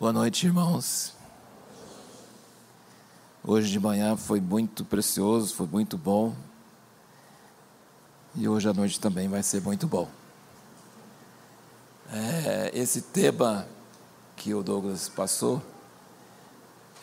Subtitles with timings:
[0.00, 1.14] Boa noite, irmãos.
[3.44, 6.34] Hoje de manhã foi muito precioso, foi muito bom.
[8.34, 10.08] E hoje à noite também vai ser muito bom.
[12.12, 13.68] É, esse tema
[14.34, 15.62] que o Douglas passou,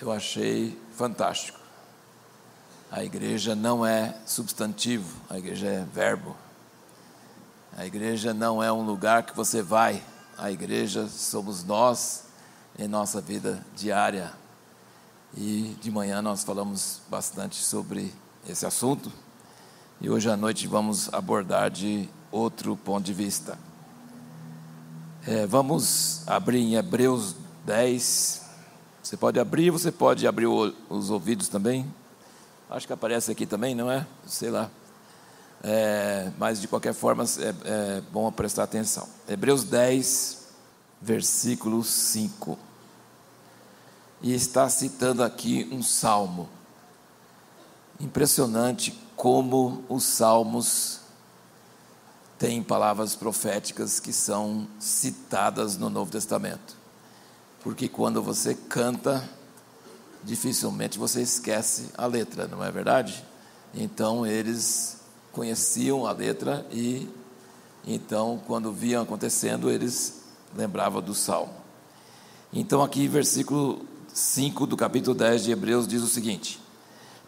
[0.01, 1.60] eu achei fantástico.
[2.91, 6.35] A igreja não é substantivo, a igreja é verbo.
[7.77, 10.03] A igreja não é um lugar que você vai,
[10.37, 12.25] a igreja somos nós
[12.77, 14.33] em nossa vida diária.
[15.37, 18.13] E de manhã nós falamos bastante sobre
[18.45, 19.09] esse assunto.
[20.01, 23.57] E hoje à noite vamos abordar de outro ponto de vista.
[25.25, 28.41] É, vamos abrir em Hebreus 10.
[29.01, 32.00] Você pode abrir, você pode abrir os ouvidos também.
[32.71, 34.07] Acho que aparece aqui também, não é?
[34.25, 34.71] Sei lá.
[35.61, 39.09] É, mas de qualquer forma é, é bom prestar atenção.
[39.27, 40.47] Hebreus 10,
[41.01, 42.57] versículo 5.
[44.21, 46.47] E está citando aqui um salmo.
[47.99, 51.01] Impressionante como os salmos
[52.39, 56.77] têm palavras proféticas que são citadas no Novo Testamento.
[57.61, 59.29] Porque quando você canta,
[60.23, 63.23] dificilmente você esquece a letra, não é verdade?
[63.73, 65.01] Então eles
[65.31, 67.07] conheciam a letra e
[67.85, 70.21] então quando viam acontecendo, eles
[70.55, 71.61] lembrava do salmo.
[72.53, 76.59] Então, aqui, versículo 5 do capítulo 10 de Hebreus diz o seguinte: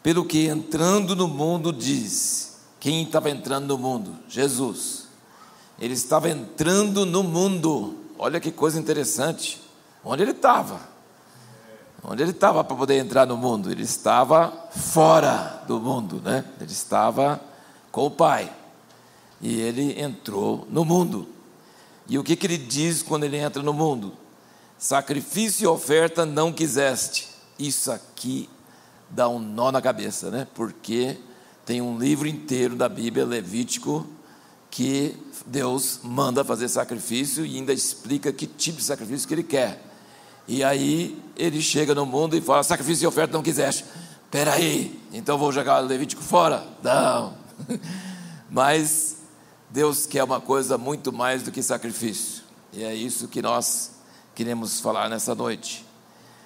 [0.02, 4.18] Pelo que entrando no mundo diz, quem estava entrando no mundo?
[4.28, 5.04] Jesus.
[5.80, 7.98] Ele estava entrando no mundo.
[8.20, 9.62] Olha que coisa interessante.
[10.04, 10.93] Onde ele estava?
[12.04, 13.72] Onde ele estava para poder entrar no mundo?
[13.72, 16.44] Ele estava fora do mundo, né?
[16.60, 17.40] Ele estava
[17.92, 18.52] com o Pai.
[19.42, 21.28] E ele entrou no mundo.
[22.08, 24.14] E o que, que ele diz quando ele entra no mundo?
[24.78, 27.30] Sacrifício e oferta não quiseste.
[27.58, 28.50] Isso aqui
[29.10, 30.46] dá um nó na cabeça, né?
[30.54, 31.18] Porque
[31.66, 34.06] tem um livro inteiro da Bíblia, Levítico,
[34.70, 35.16] que
[35.46, 39.93] Deus manda fazer sacrifício e ainda explica que tipo de sacrifício que ele quer.
[40.48, 43.86] E aí ele chega no mundo e fala: sacrifício e oferta não quiseste.
[44.30, 46.66] Peraí, então vou jogar Levítico fora?
[46.82, 47.36] Não.
[48.50, 49.18] Mas
[49.70, 52.44] Deus quer uma coisa muito mais do que sacrifício.
[52.72, 53.92] E é isso que nós
[54.36, 55.86] queremos falar nessa noite.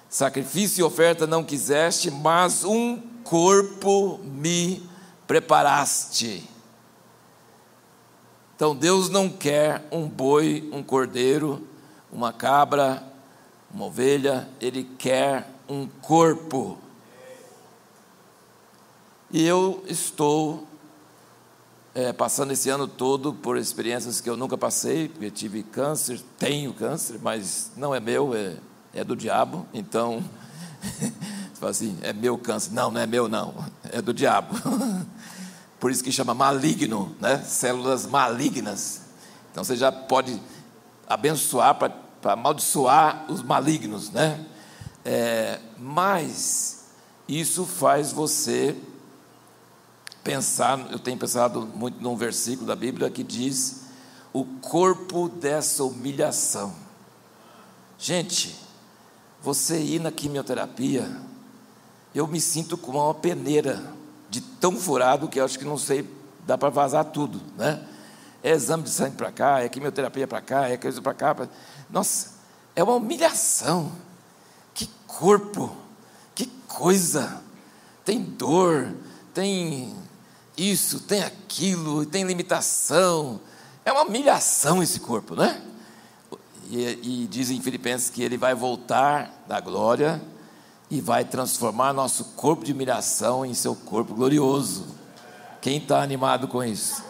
[0.08, 4.82] Sacrifício e oferta não quiseste, mas um corpo me
[5.26, 6.48] preparaste.
[8.56, 11.66] Então Deus não quer um boi, um cordeiro,
[12.10, 13.02] uma cabra,
[13.72, 16.78] uma ovelha, Ele quer um corpo.
[19.30, 20.66] E eu estou
[21.94, 26.72] é, passando esse ano todo por experiências que eu nunca passei, porque tive câncer, tenho
[26.72, 28.56] câncer, mas não é meu, é,
[28.94, 30.24] é do diabo, então,
[30.80, 32.72] você fala assim, é meu câncer.
[32.72, 33.54] Não, não é meu não,
[33.90, 34.54] é do diabo.
[35.78, 37.38] Por isso que chama maligno, né?
[37.38, 39.02] Células malignas.
[39.50, 40.40] Então você já pode
[41.06, 44.44] abençoar para amaldiçoar os malignos, né?
[45.04, 46.86] É, mas
[47.28, 48.76] isso faz você
[50.24, 53.86] pensar, eu tenho pensado muito num versículo da Bíblia que diz:
[54.32, 56.74] o corpo dessa humilhação.
[57.98, 58.54] Gente,
[59.40, 61.10] você ir na quimioterapia,
[62.14, 63.92] eu me sinto como uma peneira
[64.30, 66.08] de tão furado que eu acho que não sei,
[66.46, 67.82] dá para vazar tudo, né?
[68.42, 71.34] É exame de sangue para cá, é quimioterapia para cá, é coisa para cá.
[71.34, 71.48] Pra...
[71.90, 72.32] Nossa,
[72.74, 73.92] é uma humilhação.
[74.74, 75.74] Que corpo,
[76.34, 77.42] que coisa.
[78.04, 78.94] Tem dor,
[79.34, 79.94] tem
[80.56, 83.40] isso, tem aquilo, tem limitação.
[83.84, 85.62] É uma humilhação esse corpo, né?
[86.70, 90.20] E, e diz em Filipenses que ele vai voltar da glória
[90.90, 94.86] e vai transformar nosso corpo de humilhação em seu corpo glorioso.
[95.60, 97.07] Quem está animado com isso?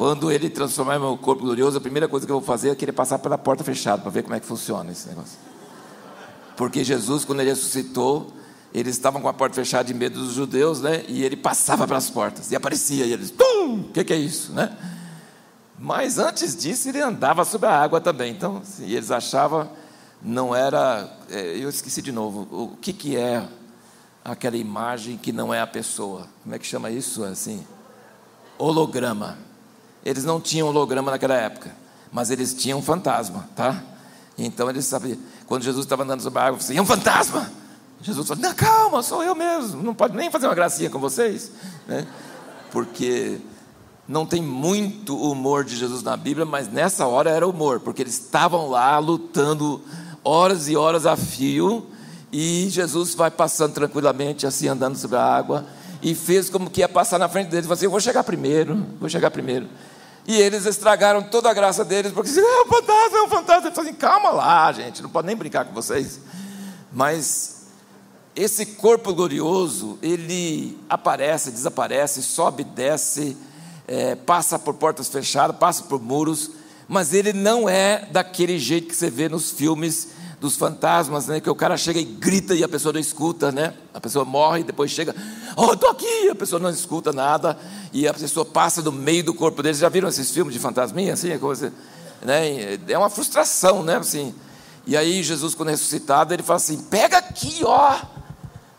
[0.00, 2.92] Quando ele transformar meu corpo glorioso, a primeira coisa que eu vou fazer é querer
[2.92, 5.38] passar pela porta fechada para ver como é que funciona esse negócio.
[6.56, 8.32] Porque Jesus, quando ele ressuscitou,
[8.72, 11.04] eles estavam com a porta fechada de medo dos judeus, né?
[11.06, 14.52] E ele passava pelas portas e aparecia e eles, tum, o que, que, é isso,
[14.52, 14.74] né?
[15.78, 18.32] Mas antes disso ele andava sobre a água também.
[18.32, 19.68] Então, e eles achavam
[20.22, 23.46] não era, é, eu esqueci de novo, o que que é
[24.24, 26.26] aquela imagem que não é a pessoa?
[26.42, 27.66] Como é que chama isso assim?
[28.56, 29.49] Holograma.
[30.04, 31.74] Eles não tinham holograma naquela época,
[32.12, 33.82] mas eles tinham fantasma, tá?
[34.38, 35.18] Então eles sabiam.
[35.46, 37.50] Quando Jesus estava andando sobre a água, assim, é um fantasma.
[38.00, 41.50] Jesus falou: Não, calma, sou eu mesmo, não pode nem fazer uma gracinha com vocês.
[41.86, 42.06] Né?
[42.70, 43.38] porque
[44.08, 48.14] não tem muito humor de Jesus na Bíblia, mas nessa hora era humor, porque eles
[48.14, 49.80] estavam lá lutando
[50.24, 51.86] horas e horas a fio,
[52.32, 55.66] e Jesus vai passando tranquilamente, assim, andando sobre a água,
[56.02, 58.86] e fez como que ia passar na frente deles, falou assim, eu vou chegar primeiro,
[58.98, 59.68] vou chegar primeiro.
[60.26, 63.66] E eles estragaram toda a graça deles, porque assim, é um fantasma, é um fantasma.
[63.66, 66.20] Ele falou assim, calma lá, gente, não pode nem brincar com vocês.
[66.92, 67.66] Mas
[68.34, 73.36] esse corpo glorioso, ele aparece, desaparece, sobe, desce,
[73.88, 76.50] é, passa por portas fechadas, passa por muros,
[76.86, 80.08] mas ele não é daquele jeito que você vê nos filmes
[80.40, 81.38] dos fantasmas, né?
[81.38, 83.74] Que o cara chega e grita e a pessoa não escuta, né?
[83.92, 85.14] A pessoa morre e depois chega,
[85.54, 87.58] oh, estou aqui, a pessoa não escuta nada
[87.92, 89.74] e a pessoa passa do meio do corpo dele.
[89.74, 91.72] Já viram esses filmes de fantasminha assim, coisa,
[92.22, 92.78] né?
[92.88, 93.96] É uma frustração, né?
[93.96, 94.34] Assim.
[94.86, 98.00] E aí Jesus, quando é ressuscitado, ele fala assim: pega aqui, ó,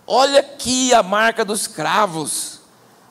[0.07, 2.59] olha aqui a marca dos cravos,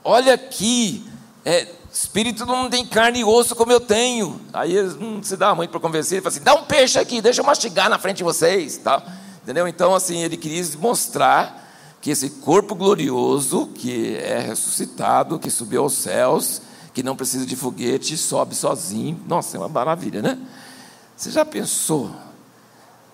[0.03, 1.07] olha aqui.
[1.45, 4.41] É, Espírito não tem carne e osso como eu tenho.
[4.53, 6.19] Aí não se dá muito para convencer.
[6.19, 8.79] Ele fala assim: dá um peixe aqui, deixa eu mastigar na frente de vocês.
[8.79, 9.03] Tá?
[9.43, 9.67] Entendeu?
[9.67, 11.69] Então, assim, ele queria mostrar
[12.01, 16.63] que esse corpo glorioso, que é ressuscitado, que subiu aos céus,
[16.95, 19.21] que não precisa de foguete, sobe sozinho.
[19.27, 20.39] Nossa, é uma maravilha, né?
[21.17, 22.11] Você já pensou?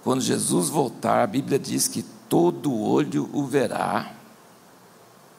[0.05, 4.13] Quando Jesus voltar, a Bíblia diz que todo olho o verá.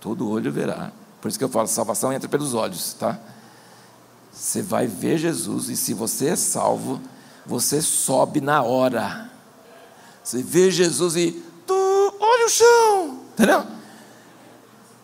[0.01, 0.92] Todo olho verá.
[1.22, 3.19] Por isso que eu falo, salvação entra pelos olhos, tá?
[4.31, 7.02] Você vai ver Jesus e se você é salvo,
[7.46, 9.30] você sobe na hora.
[10.24, 11.31] Você vê Jesus e
[11.66, 13.66] tu, olha o chão, entendeu?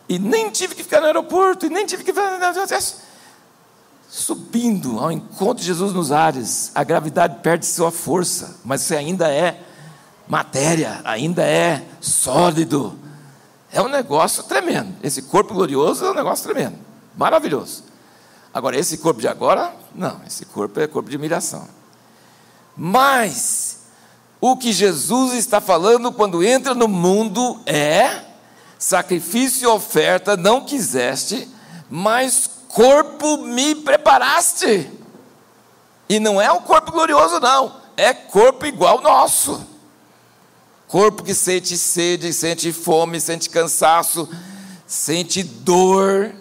[0.08, 2.12] E nem tive que ficar no aeroporto, e nem tive que
[4.08, 6.70] subindo ao encontro de Jesus nos ares.
[6.74, 9.60] A gravidade perde sua força, mas você ainda é
[10.28, 12.96] matéria, ainda é sólido,
[13.74, 14.94] é um negócio tremendo.
[15.02, 16.78] Esse corpo glorioso é um negócio tremendo,
[17.16, 17.82] maravilhoso.
[18.54, 21.68] Agora, esse corpo de agora, não, esse corpo é corpo de humilhação.
[22.76, 23.80] Mas,
[24.40, 28.22] o que Jesus está falando quando entra no mundo é:
[28.78, 31.48] sacrifício e oferta não quiseste,
[31.90, 34.88] mas corpo me preparaste.
[36.08, 39.73] E não é um corpo glorioso, não, é corpo igual nosso.
[40.94, 44.28] Corpo que sente sede, sente fome, sente cansaço,
[44.86, 46.32] sente dor.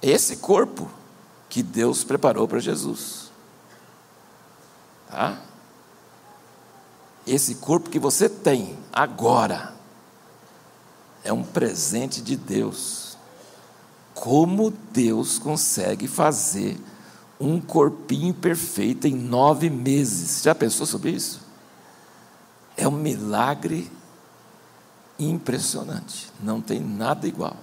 [0.00, 0.88] Esse corpo
[1.48, 3.32] que Deus preparou para Jesus.
[5.10, 5.42] Tá?
[7.26, 9.74] Esse corpo que você tem agora
[11.24, 13.18] é um presente de Deus.
[14.14, 16.78] Como Deus consegue fazer
[17.40, 20.40] um corpinho perfeito em nove meses?
[20.40, 21.47] Já pensou sobre isso?
[22.78, 23.90] É um milagre
[25.18, 26.30] impressionante.
[26.40, 27.56] Não tem nada igual.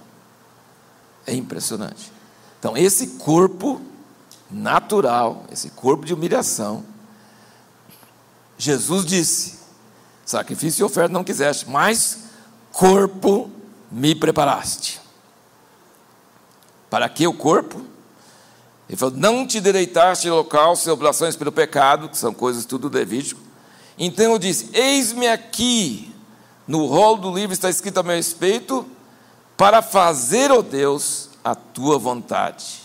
[1.26, 2.12] É impressionante.
[2.58, 3.80] Então, esse corpo
[4.50, 6.84] natural, esse corpo de humilhação,
[8.58, 9.58] Jesus disse:
[10.24, 12.18] sacrifício e oferta não quiseste, mas
[12.70, 13.50] corpo
[13.90, 15.00] me preparaste.
[16.90, 17.80] Para que o corpo?
[18.86, 22.88] Ele falou: não te dereitaste em local, e oblações pelo pecado, que são coisas tudo
[22.88, 23.45] levítico,
[23.98, 26.12] então eu disse: Eis-me aqui,
[26.66, 28.86] no rolo do livro está escrito a meu respeito,
[29.56, 32.82] para fazer, ó Deus, a tua vontade.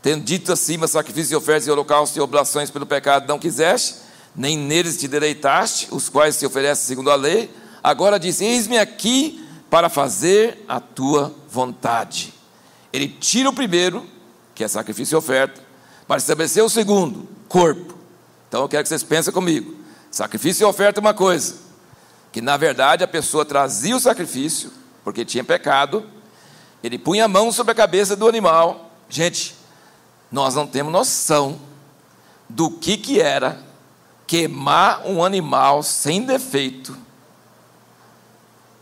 [0.00, 3.96] Tendo dito acima, sacrifício e ofertas e holocaustos e oblações pelo pecado não quiseste,
[4.34, 7.48] nem neles te deleitaste, os quais se oferecem segundo a lei.
[7.82, 12.34] Agora diz: Eis-me aqui para fazer a tua vontade.
[12.92, 14.04] Ele tira o primeiro,
[14.54, 15.62] que é sacrifício e oferta,
[16.06, 17.96] para estabelecer o segundo, corpo.
[18.48, 19.81] Então eu quero que vocês pensem comigo.
[20.12, 21.56] Sacrifício e oferta é uma coisa,
[22.30, 24.70] que na verdade a pessoa trazia o sacrifício,
[25.02, 26.06] porque tinha pecado,
[26.84, 28.90] ele punha a mão sobre a cabeça do animal.
[29.08, 29.56] Gente,
[30.30, 31.58] nós não temos noção
[32.46, 33.58] do que, que era
[34.26, 36.94] queimar um animal sem defeito,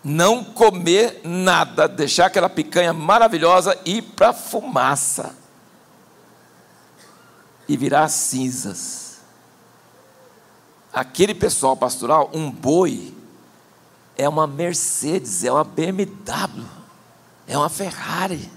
[0.03, 5.33] não comer nada, deixar aquela picanha maravilhosa ir para fumaça
[7.69, 9.10] e virar cinzas
[10.93, 13.15] aquele pessoal pastoral, um boi
[14.17, 16.67] é uma Mercedes, é uma BMW,
[17.47, 18.51] é uma Ferrari.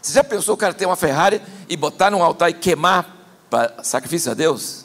[0.00, 3.16] Você já pensou o cara ter uma Ferrari e botar num altar e queimar
[3.48, 4.84] para sacrifício a Deus?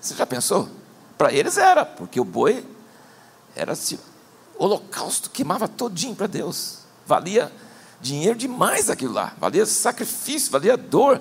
[0.00, 0.68] Você já pensou?
[1.16, 2.64] Para eles era, porque o boi
[3.54, 3.98] era assim,
[4.58, 6.80] holocausto, queimava todinho para Deus.
[7.06, 7.50] Valia
[8.00, 11.20] dinheiro demais aquilo lá, valia sacrifício, valia dor.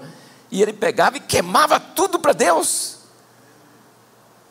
[0.51, 2.94] E ele pegava e queimava tudo para Deus.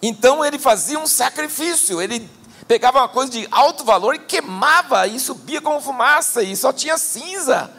[0.06, 2.28] Então ele fazia um sacrifício, ele
[2.68, 6.98] pegava uma coisa de alto valor e queimava, e subia como fumaça, e só tinha
[6.98, 7.70] cinza.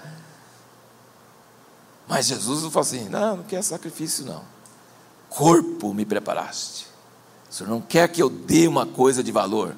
[2.08, 4.44] Mas Jesus não falou assim: não, não quer sacrifício, não.
[5.29, 6.88] Corpo me preparaste.
[7.48, 9.75] O Senhor não quer que eu dê uma coisa de valor.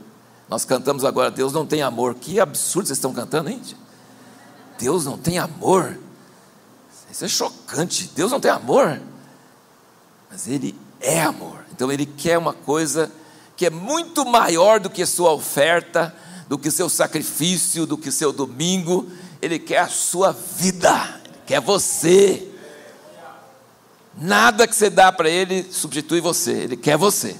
[0.48, 2.16] Nós cantamos agora, Deus não tem amor.
[2.16, 3.62] Que absurdo vocês estão cantando, hein?
[4.80, 6.00] Deus não tem amor.
[7.12, 8.10] Isso é chocante.
[8.16, 9.02] Deus não tem amor.
[10.32, 11.66] Mas Ele é amor.
[11.72, 13.12] Então Ele quer uma coisa
[13.56, 16.16] que é muito maior do que sua oferta,
[16.48, 19.10] do que seu sacrifício, do que seu domingo.
[19.42, 21.22] Ele quer a sua vida.
[21.26, 22.52] Ele quer você.
[24.16, 26.52] Nada que você dá para Ele substitui você.
[26.52, 27.36] Ele quer você.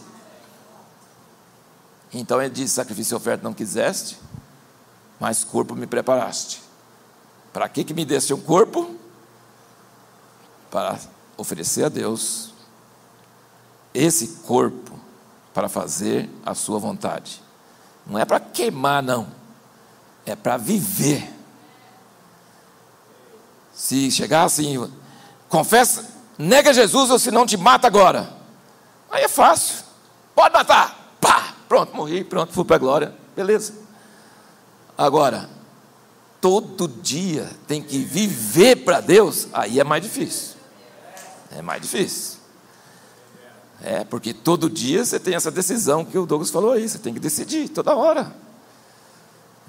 [2.14, 4.18] Então ele diz: sacrifício e oferta não quiseste,
[5.20, 6.62] mas corpo me preparaste.
[7.54, 8.96] Para que, que me desse um corpo?
[10.70, 11.00] Para
[11.38, 12.47] oferecer a Deus
[13.98, 15.00] esse corpo
[15.54, 17.42] para fazer a sua vontade.
[18.06, 19.28] Não é para queimar, não.
[20.26, 21.34] É para viver.
[23.74, 24.92] Se chegar assim,
[25.50, 26.06] confessa,
[26.38, 28.32] nega Jesus ou se não te mata agora.
[29.10, 29.84] Aí é fácil.
[30.36, 31.16] Pode matar.
[31.20, 33.16] Pá, pronto, morri, pronto, fui para a glória.
[33.36, 33.74] Beleza.
[34.98, 35.50] Agora,
[36.40, 40.56] todo dia tem que viver para Deus, aí é mais difícil.
[41.52, 42.37] É mais difícil.
[43.82, 47.14] É, porque todo dia você tem essa decisão que o Douglas falou aí, você tem
[47.14, 48.34] que decidir toda hora.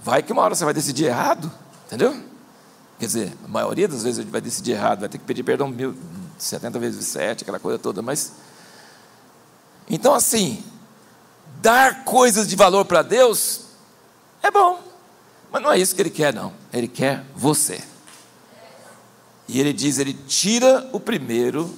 [0.02, 1.50] Vai que uma hora você vai decidir errado,
[1.86, 2.18] entendeu?
[2.98, 5.42] Quer dizer, a maioria das vezes a gente vai decidir errado, vai ter que pedir
[5.42, 5.94] perdão mil,
[6.38, 8.32] 70 vezes 7, aquela coisa toda, mas.
[9.90, 10.64] Então, assim,
[11.60, 13.62] dar coisas de valor para Deus
[14.42, 14.80] é bom,
[15.50, 16.52] mas não é isso que Ele quer, não.
[16.72, 17.82] Ele quer você.
[19.46, 21.72] E Ele diz: Ele tira o primeiro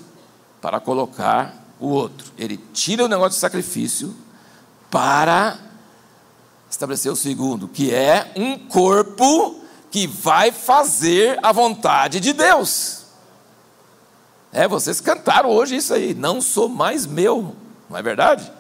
[0.61, 2.31] para colocar o outro.
[2.39, 4.15] Ele tira o negócio de sacrifício
[4.91, 5.59] para
[6.71, 9.57] estabelecer o segundo, que é um corpo
[9.91, 13.01] que vai fazer a vontade de Deus.
[14.53, 17.55] É, vocês cantaram hoje isso aí, não sou mais meu,
[17.89, 18.51] não é verdade?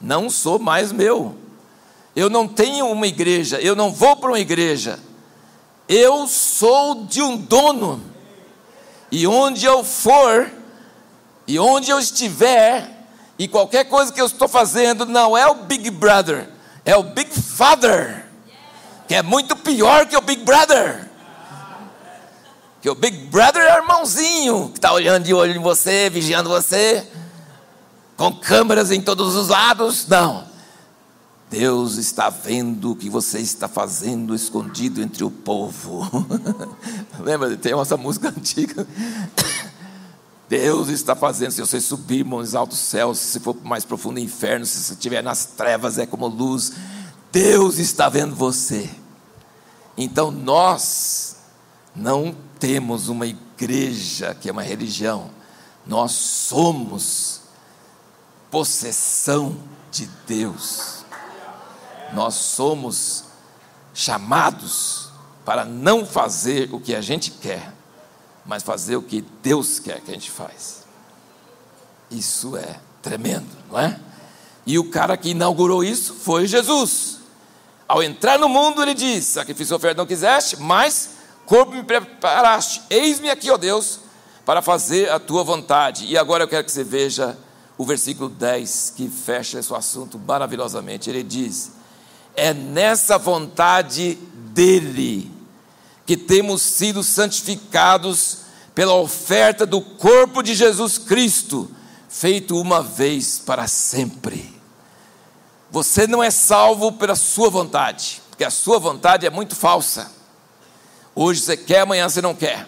[0.00, 1.34] Não sou mais meu.
[2.14, 4.98] Eu não tenho uma igreja, eu não vou para uma igreja.
[5.88, 8.00] Eu sou de um dono.
[9.10, 10.50] E onde eu for,
[11.50, 12.88] e onde eu estiver,
[13.36, 16.48] e qualquer coisa que eu estou fazendo, não é o Big Brother,
[16.84, 18.24] é o Big Father,
[19.08, 21.10] que é muito pior que o Big Brother.
[22.80, 26.48] Que o Big Brother é o irmãozinho que está olhando de olho em você, vigiando
[26.48, 27.04] você,
[28.16, 30.06] com câmeras em todos os lados.
[30.06, 30.44] Não.
[31.50, 36.08] Deus está vendo o que você está fazendo escondido entre o povo.
[37.18, 37.56] Lembra?
[37.56, 38.86] Tem essa música antiga.
[40.50, 44.82] Deus está fazendo, se você subir nos altos céus, se for mais profundo inferno, se
[44.82, 46.72] você estiver nas trevas, é como luz.
[47.30, 48.90] Deus está vendo você.
[49.96, 51.36] Então nós
[51.94, 55.30] não temos uma igreja que é uma religião,
[55.86, 57.42] nós somos
[58.50, 59.56] possessão
[59.92, 61.04] de Deus.
[62.12, 63.26] Nós somos
[63.94, 65.10] chamados
[65.44, 67.72] para não fazer o que a gente quer,
[68.44, 70.84] mas fazer o que Deus quer que a gente faz.
[72.10, 73.98] Isso é tremendo, não é?
[74.66, 77.18] E o cara que inaugurou isso foi Jesus.
[77.86, 81.10] Ao entrar no mundo, ele diz: Sacrifício e oferta não quiseste, mas
[81.46, 82.82] corpo me preparaste.
[82.88, 84.00] Eis-me aqui, ó Deus,
[84.44, 86.06] para fazer a tua vontade.
[86.06, 87.36] E agora eu quero que você veja
[87.76, 91.08] o versículo 10, que fecha esse assunto maravilhosamente.
[91.08, 91.72] Ele diz:
[92.36, 94.14] É nessa vontade
[94.52, 95.39] dele
[96.10, 98.38] que temos sido santificados
[98.74, 101.70] pela oferta do corpo de Jesus Cristo,
[102.08, 104.52] feito uma vez para sempre.
[105.70, 110.10] Você não é salvo pela sua vontade, porque a sua vontade é muito falsa.
[111.14, 112.66] Hoje você quer, amanhã você não quer.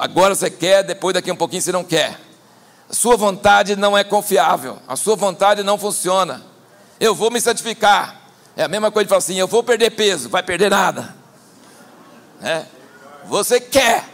[0.00, 2.18] Agora você quer, depois daqui um pouquinho você não quer.
[2.88, 6.42] A sua vontade não é confiável, a sua vontade não funciona.
[6.98, 8.18] Eu vou me santificar.
[8.56, 11.25] É a mesma coisa de falar assim: eu vou perder peso, vai perder nada.
[12.46, 12.64] Né?
[13.24, 14.04] Você quer,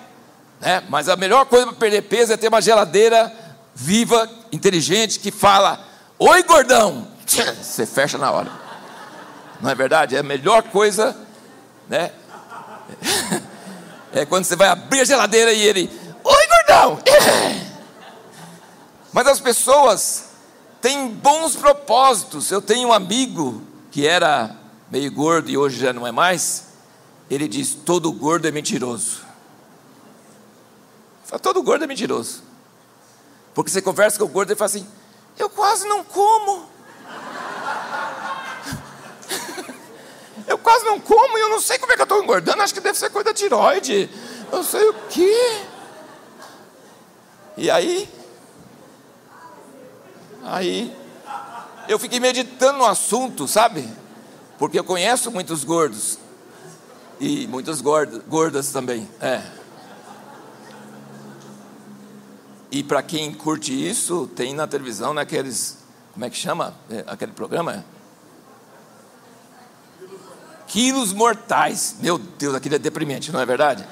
[0.58, 0.82] né?
[0.88, 3.30] mas a melhor coisa para perder peso é ter uma geladeira
[3.74, 5.78] viva, inteligente, que fala:
[6.18, 7.08] Oi, gordão!
[7.26, 8.50] Você fecha na hora.
[9.60, 10.16] Não é verdade?
[10.16, 11.14] É a melhor coisa,
[11.88, 12.10] né?
[14.14, 15.90] É quando você vai abrir a geladeira e ele:
[16.22, 16.98] Oi, gordão!
[19.10, 20.24] Mas as pessoas
[20.82, 22.50] têm bons propósitos.
[22.50, 24.54] Eu tenho um amigo que era
[24.90, 26.71] meio gordo e hoje já não é mais
[27.34, 29.22] ele diz: todo gordo é mentiroso.
[31.24, 32.42] Fala, todo gordo é mentiroso.
[33.54, 34.86] Porque você conversa com o gordo e fala assim:
[35.38, 36.66] eu quase não como.
[40.46, 42.62] eu quase não como e eu não sei como é que eu estou engordando.
[42.62, 44.10] Acho que deve ser coisa da tiroide.
[44.50, 45.62] Eu sei o quê.
[47.56, 48.08] E aí,
[50.44, 50.94] aí,
[51.88, 53.88] eu fiquei meditando no assunto, sabe?
[54.58, 56.18] Porque eu conheço muitos gordos
[57.22, 59.08] e muitas gordas, gordas também.
[59.20, 59.40] É.
[62.68, 65.78] E para quem curte isso, tem na televisão naqueles,
[66.12, 66.74] como é que chama?
[66.90, 67.84] É, aquele programa?
[70.66, 71.94] Quilos mortais.
[72.00, 73.86] Meu Deus, aquilo é deprimente, não é verdade?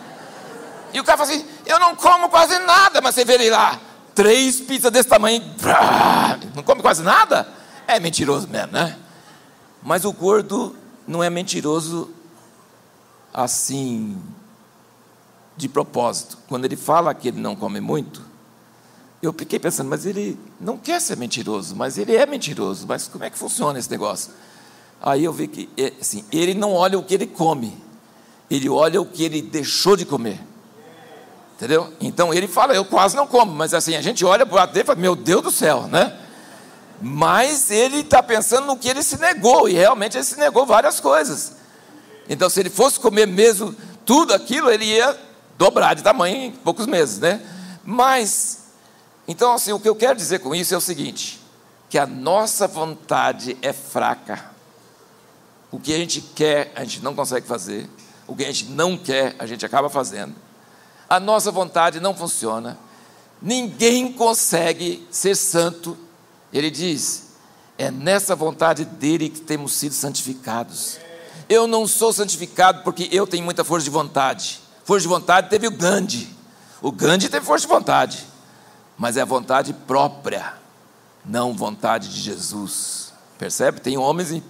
[0.93, 3.79] E o cara fala assim: Eu não como quase nada, mas você vê ele lá,
[4.13, 5.41] três pizzas desse tamanho,
[6.57, 7.47] não come quase nada?
[7.87, 8.99] É mentiroso mesmo, né?
[9.85, 10.75] Mas o gordo
[11.07, 12.13] não é mentiroso
[13.33, 14.17] assim,
[15.57, 16.39] de propósito.
[16.49, 18.23] Quando ele fala que ele não come muito,
[19.23, 22.87] eu fiquei pensando, mas ele não quer ser mentiroso, mas ele é mentiroso.
[22.89, 24.33] Mas como é que funciona esse negócio?
[25.01, 27.77] Aí eu vi que é, assim, ele não olha o que ele come,
[28.51, 30.41] ele olha o que ele deixou de comer.
[31.57, 31.93] Entendeu?
[32.01, 34.85] Então ele fala, eu quase não como, mas assim, a gente olha para o e
[34.85, 36.19] fala, meu Deus do céu, né?
[37.03, 41.01] Mas ele está pensando no que ele se negou, e realmente ele se negou várias
[41.01, 41.53] coisas.
[42.31, 43.75] Então, se ele fosse comer mesmo
[44.07, 45.19] tudo aquilo, ele ia
[45.59, 47.43] dobrar de tamanho em poucos meses, né?
[47.85, 48.67] Mas,
[49.27, 51.41] então, assim, o que eu quero dizer com isso é o seguinte:
[51.89, 54.49] que a nossa vontade é fraca.
[55.73, 57.91] O que a gente quer, a gente não consegue fazer.
[58.29, 60.37] O que a gente não quer, a gente acaba fazendo.
[61.09, 62.79] A nossa vontade não funciona.
[63.43, 65.99] Ninguém consegue ser santo.
[66.53, 67.31] Ele diz:
[67.77, 71.10] é nessa vontade dele que temos sido santificados.
[71.49, 74.61] Eu não sou santificado porque eu tenho muita força de vontade.
[74.85, 76.29] Força de vontade teve o Gandhi.
[76.83, 78.27] O Gandhi teve força de vontade,
[78.97, 80.55] mas é a vontade própria,
[81.25, 83.13] não vontade de Jesus.
[83.39, 83.81] Percebe?
[83.81, 84.43] Tem homens e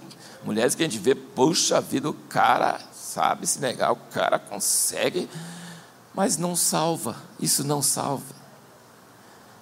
[0.43, 5.29] Mulheres que a gente vê, puxa vida, o cara sabe se negar, o cara consegue,
[6.15, 7.15] mas não salva.
[7.39, 8.41] Isso não salva.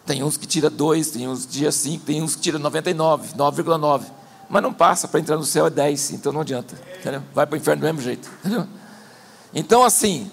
[0.05, 3.35] Tem uns que tira dois, tem uns que tira cinco, tem uns que tira 99,
[3.35, 4.05] 9,9.
[4.49, 6.75] Mas não passa, para entrar no céu é 10, então não adianta.
[6.99, 7.21] Entendeu?
[7.33, 8.29] Vai para o inferno do mesmo jeito.
[8.43, 8.67] Entendeu?
[9.53, 10.31] Então, assim,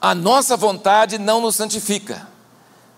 [0.00, 2.26] a nossa vontade não nos santifica,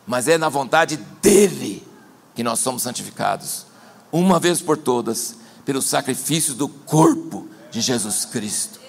[0.07, 1.87] mas é na vontade dEle
[2.35, 3.67] que nós somos santificados,
[4.11, 8.81] uma vez por todas pelo sacrifício do corpo de Jesus Cristo.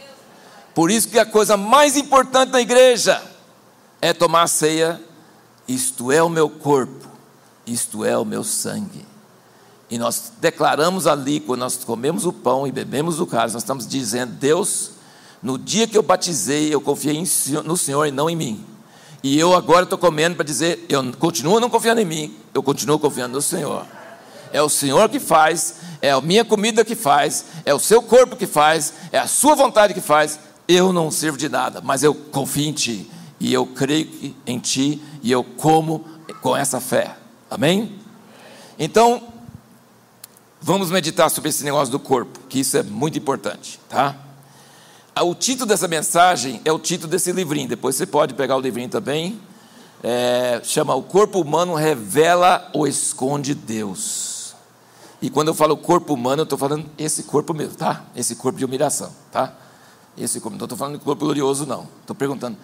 [0.74, 3.22] Por isso que a coisa mais importante na igreja
[4.02, 5.02] é tomar a ceia,
[5.68, 7.08] isto é o meu corpo,
[7.66, 9.06] isto é o meu sangue.
[9.90, 13.88] E nós declaramos ali, quando nós comemos o pão e bebemos o cálice, nós estamos
[13.88, 14.92] dizendo: Deus,
[15.42, 17.24] no dia que eu batizei, eu confiei
[17.64, 18.66] no Senhor e não em mim.
[19.22, 22.98] E eu agora estou comendo para dizer: eu continuo não confiando em mim, eu continuo
[22.98, 23.86] confiando no Senhor.
[24.52, 28.36] É o Senhor que faz, é a minha comida que faz, é o seu corpo
[28.36, 30.40] que faz, é a sua vontade que faz.
[30.68, 35.02] Eu não sirvo de nada, mas eu confio em Ti, e eu creio em Ti,
[35.22, 36.06] e eu como
[36.42, 37.16] com essa fé.
[37.50, 38.00] Amém?
[38.80, 39.22] Então,
[40.66, 44.16] vamos meditar sobre esse negócio do corpo, que isso é muito importante, tá?
[45.14, 48.60] Ah, o título dessa mensagem é o título desse livrinho, depois você pode pegar o
[48.60, 49.40] livrinho também.
[50.02, 54.56] É, chama O Corpo Humano Revela ou Esconde Deus.
[55.22, 58.04] E quando eu falo corpo humano, eu estou falando esse corpo mesmo, tá?
[58.16, 59.54] Esse corpo de humilhação, tá?
[60.18, 61.88] Esse corpo, não estou falando de corpo glorioso, não.
[62.02, 62.58] Estou perguntando: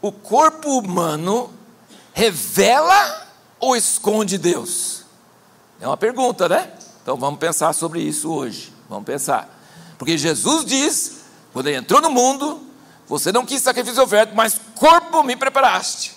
[0.00, 1.50] o corpo humano
[2.12, 3.26] revela
[3.58, 5.02] ou esconde Deus?
[5.80, 6.72] É uma pergunta, né?
[7.08, 8.70] Então vamos pensar sobre isso hoje.
[8.86, 9.48] Vamos pensar.
[9.96, 11.20] Porque Jesus diz,
[11.54, 12.60] quando ele entrou no mundo,
[13.06, 16.12] você não quis sacrifício oferta, mas corpo me preparaste.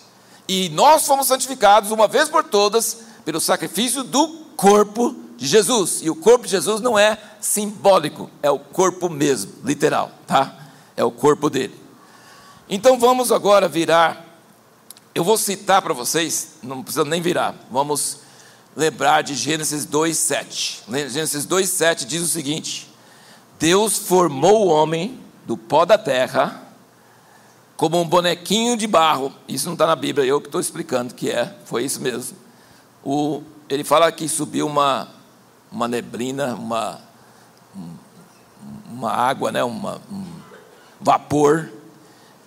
[0.49, 4.27] E nós fomos santificados uma vez por todas pelo sacrifício do
[4.58, 6.01] corpo de Jesus.
[6.01, 10.54] E o corpo de Jesus não é simbólico, é o corpo mesmo, literal, tá?
[10.97, 11.80] É o corpo dele.
[12.67, 14.25] Então vamos agora virar.
[15.15, 17.56] Eu vou citar para vocês, não precisa nem virar.
[17.71, 18.30] Vamos
[18.75, 20.84] lembrar de Gênesis 2:7.
[21.10, 22.89] Gênesis 2:7 diz o seguinte:
[23.60, 26.62] Deus formou o homem do pó da terra
[27.75, 29.34] como um bonequinho de barro.
[29.47, 32.38] Isso não está na Bíblia, eu que estou explicando que é, foi isso mesmo.
[33.03, 35.07] O, ele fala que subiu uma
[35.71, 36.99] uma neblina, uma,
[38.86, 40.25] uma água, né, uma, um
[40.99, 41.71] vapor.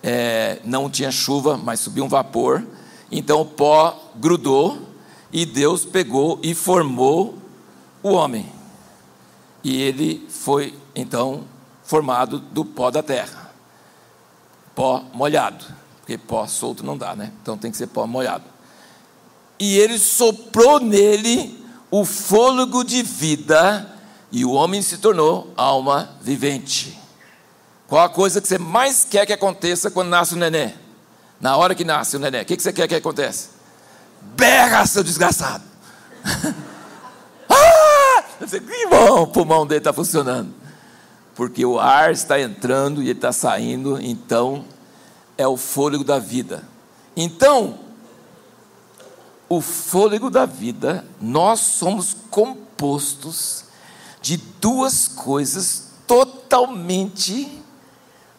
[0.03, 2.63] É, não tinha chuva, mas subiu um vapor.
[3.11, 4.79] Então o pó grudou
[5.35, 7.37] e Deus pegou e formou
[8.01, 8.49] o homem.
[9.61, 11.43] E ele foi então
[11.83, 13.53] formado do pó da terra.
[14.73, 15.65] Pó molhado,
[15.99, 17.33] porque pó solto não dá, né?
[17.41, 18.45] Então tem que ser pó molhado.
[19.59, 23.93] E ele soprou nele o fôlego de vida
[24.31, 26.97] e o homem se tornou alma vivente.
[27.89, 30.73] Qual a coisa que você mais quer que aconteça quando nasce o neném?
[31.41, 33.54] Na hora que nasce o neném, o que você quer que aconteça?
[34.35, 35.63] Berra, seu desgraçado.
[37.49, 38.23] ah!
[38.47, 40.53] Que bom, o pulmão dele está funcionando.
[41.35, 44.65] Porque o ar está entrando e ele está saindo, então
[45.37, 46.63] é o fôlego da vida.
[47.15, 47.79] Então,
[49.47, 53.65] o fôlego da vida, nós somos compostos
[54.21, 57.61] de duas coisas totalmente,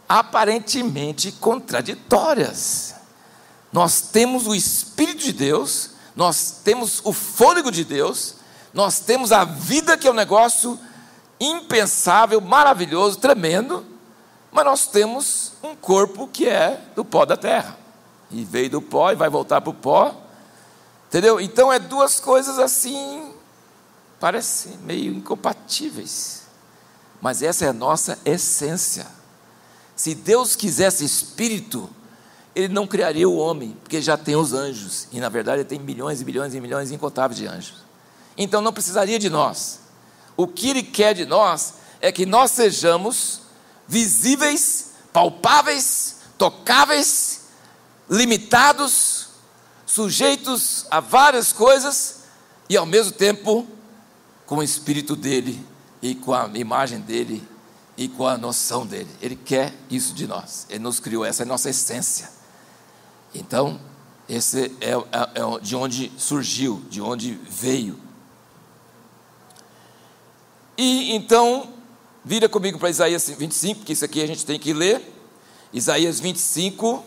[0.09, 2.96] aparentemente contraditórias.
[3.77, 8.37] Nós temos o Espírito de Deus, nós temos o fôlego de Deus,
[8.73, 10.81] nós temos a vida que é um negócio
[11.39, 13.85] impensável, maravilhoso, tremendo,
[14.51, 17.77] mas nós temos um corpo que é do pó da terra.
[18.31, 20.23] E veio do pó e vai voltar para o pó.
[21.09, 21.39] Entendeu?
[21.39, 23.31] Então é duas coisas assim,
[24.19, 26.45] parecem meio incompatíveis.
[27.21, 29.07] Mas essa é a nossa essência.
[29.95, 31.91] Se Deus quisesse espírito,
[32.57, 35.09] ele não criaria o homem, porque já tem os anjos.
[35.13, 37.85] E na verdade ele tem milhões e milhões e milhões incontáveis de anjos.
[38.35, 39.81] Então não precisaria de nós.
[40.39, 43.43] O que ele quer de nós é que nós sejamos
[43.87, 47.43] visíveis, palpáveis, tocáveis,
[48.09, 49.29] limitados,
[49.85, 52.21] sujeitos a várias coisas
[52.71, 53.67] e ao mesmo tempo
[54.47, 55.63] com o espírito dele
[56.01, 57.47] e com a imagem dele
[57.99, 59.11] e com a noção dele.
[59.21, 60.67] Ele quer isso de nós.
[60.71, 62.37] Ele nos criou, essa é a nossa essência.
[63.39, 63.79] Então,
[64.29, 67.99] esse é, é, é de onde surgiu, de onde veio.
[70.77, 71.73] E então,
[72.25, 75.13] vira comigo para Isaías 25, porque isso aqui a gente tem que ler.
[75.73, 77.05] Isaías 25,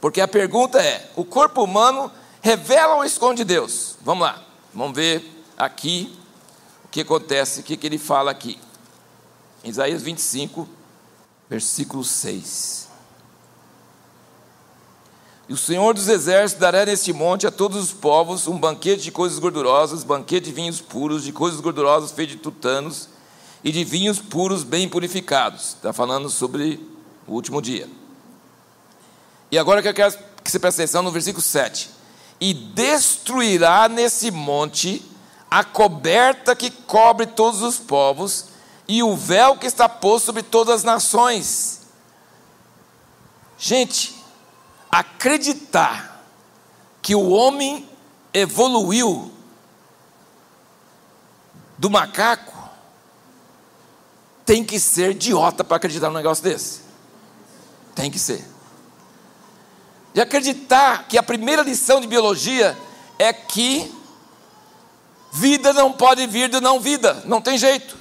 [0.00, 2.10] porque a pergunta é: o corpo humano
[2.40, 3.96] revela ou esconde Deus?
[4.02, 6.16] Vamos lá, vamos ver aqui
[6.84, 8.58] o que acontece, o que, que ele fala aqui.
[9.64, 10.68] Isaías 25,
[11.48, 12.91] versículo 6.
[15.48, 19.10] E o Senhor dos Exércitos dará neste monte a todos os povos um banquete de
[19.10, 23.08] coisas gordurosas, banquete de vinhos puros, de coisas gordurosas feitas de tutanos
[23.64, 25.74] e de vinhos puros bem purificados.
[25.74, 26.80] Está falando sobre
[27.26, 27.88] o último dia.
[29.50, 31.90] E agora que eu quero que você preste atenção no versículo 7.
[32.40, 35.04] E destruirá nesse monte
[35.50, 38.46] a coberta que cobre todos os povos
[38.88, 41.82] e o véu que está posto sobre todas as nações.
[43.58, 44.21] Gente,
[44.92, 46.22] acreditar
[47.00, 47.88] que o homem
[48.34, 49.32] evoluiu
[51.78, 52.52] do macaco
[54.44, 56.82] tem que ser idiota para acreditar num negócio desse.
[57.94, 58.46] Tem que ser.
[60.12, 62.76] De acreditar que a primeira lição de biologia
[63.18, 63.90] é que
[65.32, 67.96] vida não pode vir de não vida, não tem jeito.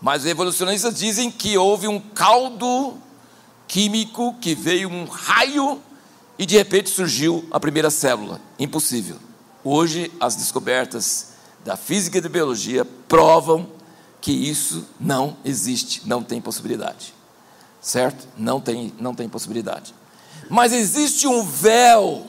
[0.00, 2.96] Mas os evolucionistas dizem que houve um caldo
[3.66, 5.82] químico que veio um raio
[6.38, 8.40] e de repente surgiu a primeira célula.
[8.58, 9.16] Impossível.
[9.62, 13.68] Hoje, as descobertas da física e da biologia provam
[14.20, 17.14] que isso não existe, não tem possibilidade.
[17.80, 18.26] Certo?
[18.36, 19.94] Não tem, não tem possibilidade.
[20.48, 22.26] Mas existe um véu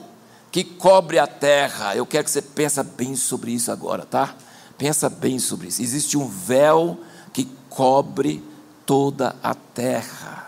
[0.52, 1.96] que cobre a terra.
[1.96, 4.34] Eu quero que você pense bem sobre isso agora, tá?
[4.78, 5.82] Pensa bem sobre isso.
[5.82, 6.98] Existe um véu
[7.32, 8.42] que cobre
[8.84, 10.45] toda a terra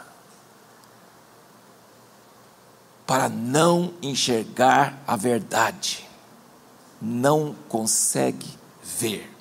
[3.08, 6.06] para não enxergar a verdade,
[7.00, 8.46] não consegue
[8.84, 9.34] ver.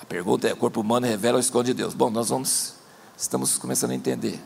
[0.00, 1.92] A pergunta é: o corpo humano revela ou esconde Deus?
[1.92, 2.74] Bom, nós vamos,
[3.18, 4.40] estamos começando a entender.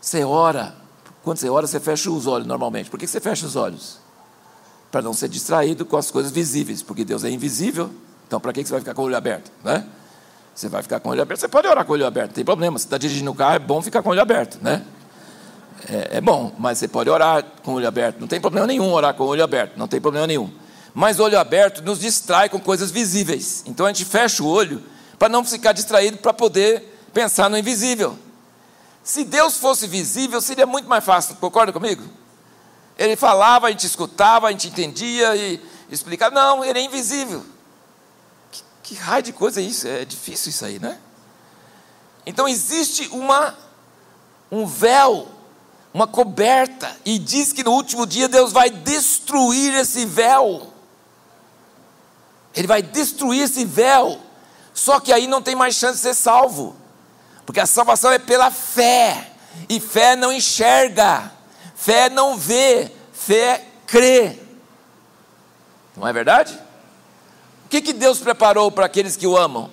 [0.00, 0.74] Você ora,
[1.22, 2.88] quando você ora, você fecha os olhos normalmente.
[2.88, 3.98] Por que você fecha os olhos?
[4.90, 7.90] Para não ser distraído com as coisas visíveis, porque Deus é invisível,
[8.26, 9.52] então para que você vai ficar com o olho aberto?
[9.62, 9.86] Né?
[10.54, 11.40] Você vai ficar com o olho aberto.
[11.40, 12.78] Você pode orar com o olho aberto, não tem problema.
[12.78, 14.82] Se está dirigindo o carro, é bom ficar com o olho aberto, né?
[15.88, 18.20] É, é, bom, mas você pode orar com o olho aberto.
[18.20, 20.50] Não tem problema nenhum orar com o olho aberto, não tem problema nenhum.
[20.94, 23.64] Mas o olho aberto nos distrai com coisas visíveis.
[23.66, 24.82] Então a gente fecha o olho
[25.18, 28.16] para não ficar distraído para poder pensar no invisível.
[29.02, 32.02] Se Deus fosse visível, seria muito mais fácil, concorda comigo?
[32.96, 36.34] Ele falava, a gente escutava, a gente entendia e explicava.
[36.34, 37.44] Não, ele é invisível.
[38.84, 39.88] Que raio de coisa é isso?
[39.88, 40.98] É difícil isso aí, né?
[42.26, 43.56] Então existe uma
[44.52, 45.26] um véu,
[45.92, 50.70] uma coberta, e diz que no último dia Deus vai destruir esse véu.
[52.54, 54.20] Ele vai destruir esse véu.
[54.74, 56.76] Só que aí não tem mais chance de ser salvo.
[57.46, 59.32] Porque a salvação é pela fé.
[59.68, 61.32] E fé não enxerga.
[61.74, 64.38] Fé não vê, fé crê.
[65.96, 66.58] Não é verdade?
[67.74, 69.70] Que, que Deus preparou para aqueles que o amam?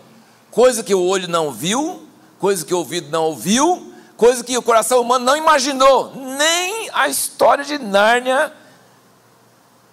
[0.49, 2.07] Coisa que o olho não viu,
[2.39, 7.07] coisa que o ouvido não ouviu, coisa que o coração humano não imaginou, nem a
[7.07, 8.53] história de Nárnia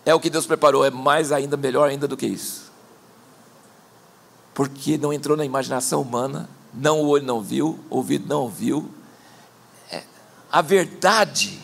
[0.05, 2.73] é o que Deus preparou, é mais ainda, melhor ainda do que isso.
[4.55, 8.88] Porque não entrou na imaginação humana, não o olho não viu, o ouvido não ouviu.
[9.90, 10.03] É,
[10.51, 11.59] a verdade,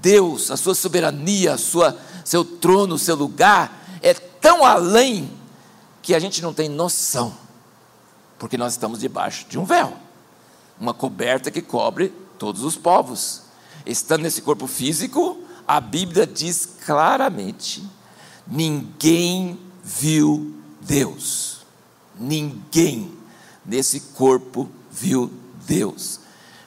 [0.00, 5.43] Deus, a sua soberania, a sua, seu trono, seu lugar, é tão além
[6.04, 7.34] que a gente não tem noção,
[8.38, 9.94] porque nós estamos debaixo de um véu,
[10.78, 13.44] uma coberta que cobre todos os povos.
[13.86, 17.82] Estando nesse corpo físico, a Bíblia diz claramente:
[18.46, 21.60] ninguém viu Deus.
[22.20, 23.10] Ninguém
[23.64, 25.32] nesse corpo viu
[25.66, 26.20] Deus.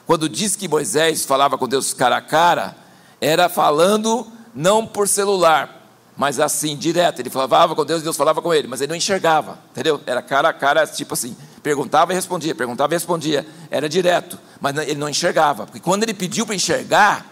[0.04, 2.76] Quando diz que Moisés falava com Deus cara a cara,
[3.20, 5.77] era falando não por celular,
[6.18, 7.20] mas assim, direto.
[7.20, 10.00] Ele falava com Deus, Deus falava com ele, mas ele não enxergava, entendeu?
[10.04, 14.76] Era cara a cara, tipo assim, perguntava e respondia, perguntava e respondia, era direto, mas
[14.76, 17.24] ele não enxergava, porque quando ele pediu para enxergar,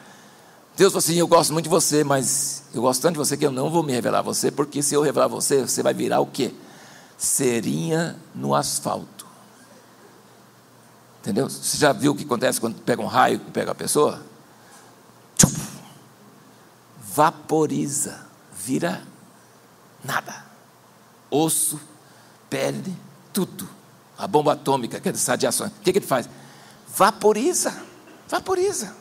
[0.76, 3.44] Deus falou assim: Eu gosto muito de você, mas eu gosto tanto de você que
[3.44, 6.20] eu não vou me revelar a você, porque se eu revelar você, você vai virar
[6.20, 6.54] o quê?
[7.18, 9.26] Serinha no asfalto.
[11.22, 11.50] Entendeu?
[11.50, 14.22] Você já viu o que acontece quando pega um raio e pega a pessoa?
[17.00, 18.25] Vaporiza,
[18.66, 19.00] vira
[20.04, 20.44] nada.
[21.30, 21.80] Osso,
[22.50, 22.96] pele,
[23.32, 23.68] tudo.
[24.18, 25.70] A bomba atômica, aquelas radiações.
[25.70, 26.28] O que, que ele faz?
[26.88, 27.80] Vaporiza,
[28.28, 28.96] vaporiza.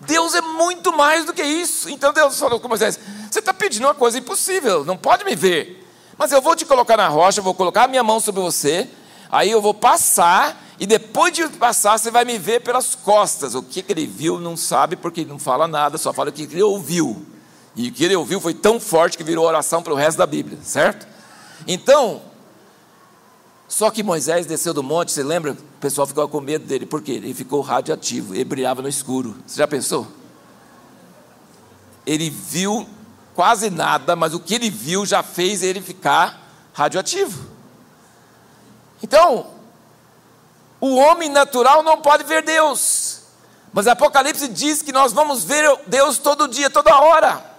[0.00, 1.88] Deus é muito mais do que isso.
[1.88, 2.98] Então Deus falou com Moisés:
[3.30, 5.86] Você está pedindo uma coisa impossível, não pode me ver.
[6.18, 8.88] Mas eu vou te colocar na rocha, vou colocar a minha mão sobre você,
[9.30, 13.54] aí eu vou passar, e depois de passar, você vai me ver pelas costas.
[13.54, 16.32] O que, que ele viu não sabe, porque ele não fala nada, só fala o
[16.32, 17.35] que ele ouviu.
[17.76, 20.26] E o que ele ouviu foi tão forte que virou oração para o resto da
[20.26, 21.06] Bíblia, certo?
[21.66, 22.22] Então,
[23.68, 25.52] só que Moisés desceu do monte, você lembra?
[25.52, 27.12] O pessoal ficava com medo dele, por quê?
[27.12, 29.36] Ele ficou radioativo, ele brilhava no escuro.
[29.46, 30.06] Você já pensou?
[32.06, 32.88] Ele viu
[33.34, 37.46] quase nada, mas o que ele viu já fez ele ficar radioativo.
[39.02, 39.48] Então,
[40.80, 43.20] o homem natural não pode ver Deus,
[43.70, 47.55] mas Apocalipse diz que nós vamos ver Deus todo dia, toda hora.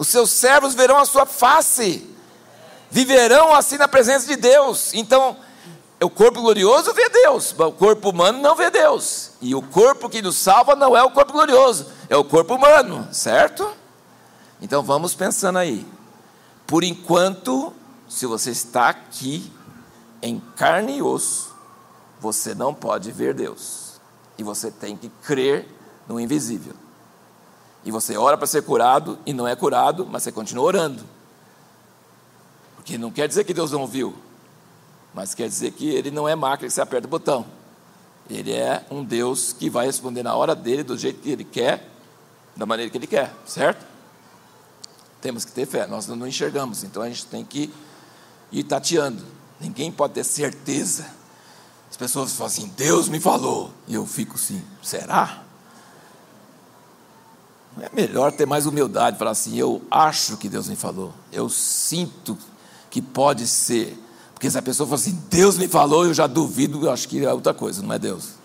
[0.00, 2.08] Os seus servos verão a sua face
[2.90, 4.94] viverão assim na presença de Deus.
[4.94, 5.36] Então,
[6.02, 9.32] o corpo glorioso vê Deus, o corpo humano não vê Deus.
[9.42, 13.06] E o corpo que nos salva não é o corpo glorioso, é o corpo humano,
[13.12, 13.70] certo?
[14.58, 15.86] Então vamos pensando aí.
[16.66, 17.70] Por enquanto,
[18.08, 19.52] se você está aqui
[20.22, 21.54] em carne e osso,
[22.18, 24.00] você não pode ver Deus.
[24.38, 25.68] E você tem que crer
[26.08, 26.72] no invisível.
[27.84, 31.04] E você ora para ser curado e não é curado, mas você continua orando.
[32.76, 34.14] Porque não quer dizer que Deus não viu,
[35.14, 37.46] mas quer dizer que Ele não é máquina que você aperta o botão.
[38.28, 41.88] Ele é um Deus que vai responder na hora dele, do jeito que Ele quer,
[42.54, 43.84] da maneira que Ele quer, certo?
[45.20, 47.72] Temos que ter fé, nós não enxergamos, então a gente tem que
[48.52, 49.24] ir tateando.
[49.60, 51.06] Ninguém pode ter certeza.
[51.90, 55.42] As pessoas falam assim: Deus me falou, e eu fico assim: será?
[57.78, 62.36] É melhor ter mais humildade, falar assim: eu acho que Deus me falou, eu sinto
[62.90, 63.96] que pode ser.
[64.34, 67.24] Porque se a pessoa fala assim, Deus me falou, eu já duvido, eu acho que
[67.24, 68.40] é outra coisa, não é Deus.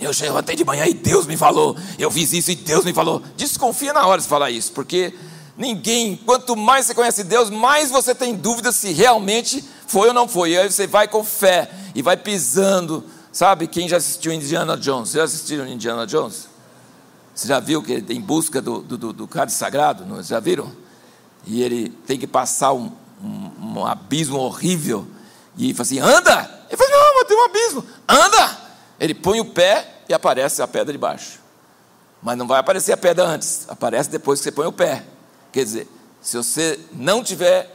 [0.00, 3.22] Eu levantei de manhã e Deus me falou, eu fiz isso e Deus me falou.
[3.36, 5.14] Desconfia na hora de falar isso, porque
[5.56, 10.26] ninguém, quanto mais você conhece Deus, mais você tem dúvida se realmente foi ou não
[10.26, 10.52] foi.
[10.52, 13.04] E aí você vai com fé e vai pisando.
[13.30, 15.12] Sabe quem já assistiu Indiana Jones?
[15.12, 16.48] Já assistiu Indiana Jones?
[17.36, 20.04] Você já viu que em busca do, do, do cálice sagrado?
[20.04, 20.20] Não?
[20.20, 20.72] Já viram?
[21.46, 22.90] e ele tem que passar um,
[23.22, 25.06] um, um abismo horrível,
[25.56, 26.66] e fala assim: anda!
[26.68, 28.58] Ele fala: não, mas tem um abismo, anda!
[28.98, 31.38] Ele põe o pé e aparece a pedra de baixo.
[32.22, 35.04] Mas não vai aparecer a pedra antes, aparece depois que você põe o pé.
[35.52, 35.88] Quer dizer,
[36.20, 37.70] se você não tiver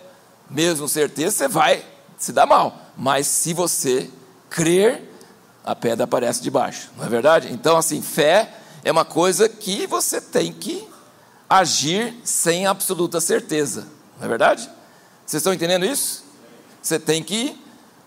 [0.50, 1.86] mesmo certeza, você vai
[2.18, 2.78] se dar mal.
[2.98, 4.10] Mas se você
[4.50, 5.10] crer,
[5.64, 7.54] a pedra aparece de baixo, não é verdade?
[7.54, 8.52] Então, assim, fé
[8.84, 10.88] é uma coisa que você tem que
[11.50, 13.88] agir sem absoluta certeza.
[14.18, 14.70] Não é verdade?
[15.26, 16.24] Vocês estão entendendo isso?
[16.82, 17.60] Você tem que,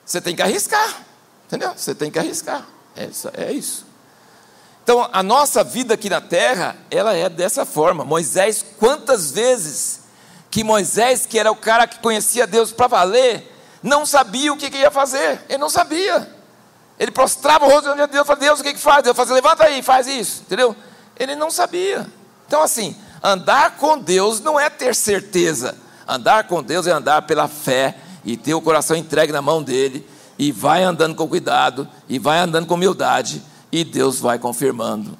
[0.04, 1.04] você tem que arriscar.
[1.46, 1.72] Entendeu?
[1.76, 2.66] Você tem que arriscar.
[2.96, 3.86] É isso, é isso.
[4.82, 8.04] Então, a nossa vida aqui na terra, ela é dessa forma.
[8.04, 10.00] Moisés, quantas vezes
[10.50, 13.50] que Moisés, que era o cara que conhecia Deus para valer,
[13.82, 15.42] não sabia o que, que, ia fazer.
[15.48, 16.30] Ele não sabia.
[16.98, 19.02] Ele prostrava o rosto diante de Deus e falava, Deus, o que, que faz?
[19.02, 20.42] Deus fazia, levanta aí, faz isso.
[20.42, 20.76] Entendeu?
[21.18, 22.06] Ele não sabia.
[22.46, 25.74] Então, assim, Andar com Deus não é ter certeza.
[26.06, 30.06] Andar com Deus é andar pela fé e ter o coração entregue na mão dele
[30.38, 35.16] e vai andando com cuidado e vai andando com humildade e Deus vai confirmando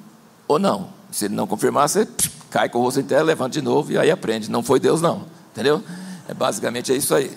[0.47, 0.89] ou não.
[1.09, 2.07] Se ele não confirmar, você
[2.51, 4.51] cai com o rosto em terra, levanta de novo e aí aprende.
[4.51, 5.23] Não foi Deus, não.
[5.51, 5.83] Entendeu?
[6.29, 7.35] É basicamente é isso aí.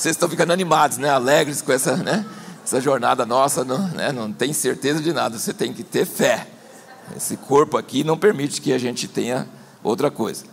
[0.00, 1.10] Vocês estão ficando animados, né?
[1.10, 2.24] Alegres com essa, né?
[2.64, 3.62] essa jornada nossa.
[3.62, 4.10] Não, né?
[4.10, 5.38] não tem certeza de nada.
[5.38, 6.46] Você tem que ter fé.
[7.14, 9.46] Esse corpo aqui não permite que a gente tenha
[9.84, 10.46] outra coisa.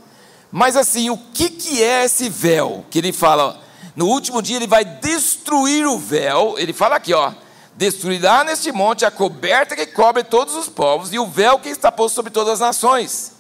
[0.52, 2.86] Mas assim, o que, que é esse véu?
[2.92, 3.58] Que ele fala,
[3.96, 6.56] no último dia ele vai destruir o véu.
[6.58, 7.32] Ele fala aqui, ó.
[7.74, 11.90] Destruirá neste monte a coberta que cobre todos os povos e o véu que está
[11.90, 13.32] posto sobre todas as nações.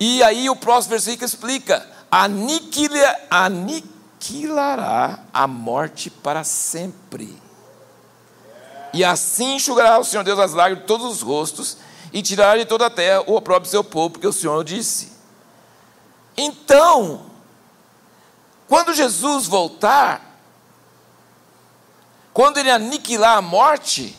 [0.00, 3.16] E aí o próximo versículo explica: aniquila,
[4.24, 7.36] aniquilará a morte para sempre.
[8.92, 11.76] E assim enxugará o Senhor Deus as lágrimas de todos os rostos
[12.12, 15.12] e tirará de toda a terra o próprio seu povo, porque o Senhor disse.
[16.36, 17.26] Então,
[18.68, 20.38] quando Jesus voltar,
[22.32, 24.16] quando ele aniquilar a morte,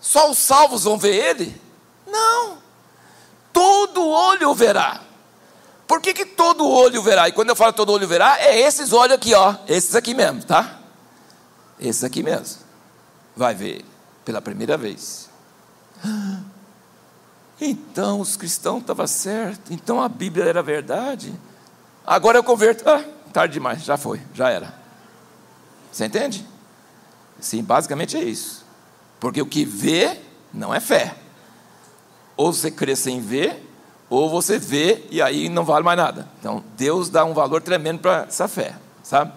[0.00, 1.60] só os salvos vão ver ele?
[2.06, 2.58] Não,
[3.52, 5.00] todo olho o verá.
[5.86, 7.28] Por que, que todo olho verá?
[7.28, 10.44] E quando eu falo todo olho verá, é esses olhos aqui, ó, esses aqui mesmo,
[10.44, 10.80] tá?
[11.80, 12.58] Esses aqui mesmo.
[13.34, 13.84] Vai ver
[14.24, 15.28] pela primeira vez.
[17.58, 21.32] Então os cristãos estavam certos, então a Bíblia era verdade.
[22.06, 22.86] Agora eu converto.
[22.86, 24.74] Ah, tarde demais, já foi, já era.
[25.90, 26.46] Você entende?
[27.40, 28.62] Sim, basicamente é isso.
[29.18, 30.20] Porque o que vê
[30.52, 31.16] não é fé.
[32.36, 33.65] Ou você crê sem ver,
[34.08, 36.28] ou você vê e aí não vale mais nada.
[36.38, 39.32] Então Deus dá um valor tremendo para essa fé, sabe?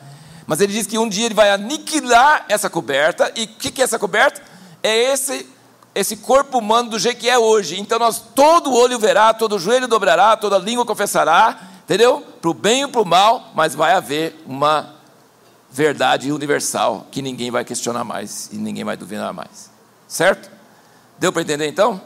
[0.46, 3.82] Mas ele diz que um dia ele vai aniquilar essa coberta, e o que, que
[3.82, 4.42] é essa coberta?
[4.82, 5.48] É esse
[5.94, 7.80] esse corpo humano do jeito que é hoje.
[7.80, 12.22] Então nós todo olho verá, todo joelho dobrará, toda língua confessará, entendeu?
[12.40, 14.96] Para o bem e para o mal, mas vai haver uma
[15.72, 19.70] verdade universal que ninguém vai questionar mais e ninguém vai duvidar mais.
[20.08, 20.50] Certo?
[21.18, 22.02] Deu para entender então?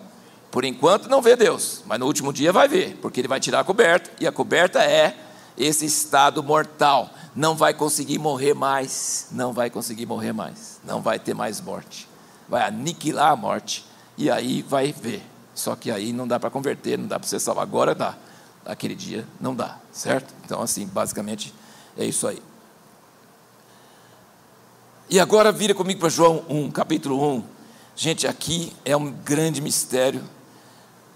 [0.53, 3.59] Por enquanto não vê Deus, mas no último dia vai ver, porque ele vai tirar
[3.59, 5.17] a coberta, e a coberta é
[5.57, 7.09] esse estado mortal.
[7.35, 12.07] Não vai conseguir morrer mais, não vai conseguir morrer mais, não vai ter mais morte
[12.47, 13.85] vai aniquilar a morte,
[14.17, 15.23] e aí vai ver.
[15.55, 17.63] Só que aí não dá para converter, não dá para você salvar.
[17.63, 18.15] Agora dá,
[18.65, 20.33] naquele dia não dá, certo?
[20.45, 21.53] Então, assim, basicamente
[21.97, 22.41] é isso aí.
[25.09, 27.43] E agora vira comigo para João 1, capítulo 1.
[27.95, 30.23] Gente, aqui é um grande mistério.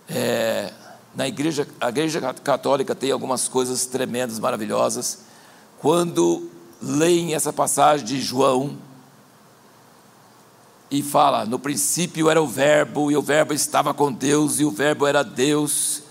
[0.09, 0.71] É,
[1.15, 5.19] na igreja, a igreja católica tem algumas coisas tremendas, maravilhosas.
[5.79, 6.49] Quando
[6.81, 8.77] leem essa passagem de João,
[10.89, 14.71] e fala: no princípio era o Verbo, e o Verbo estava com Deus, e o
[14.71, 16.03] Verbo era Deus.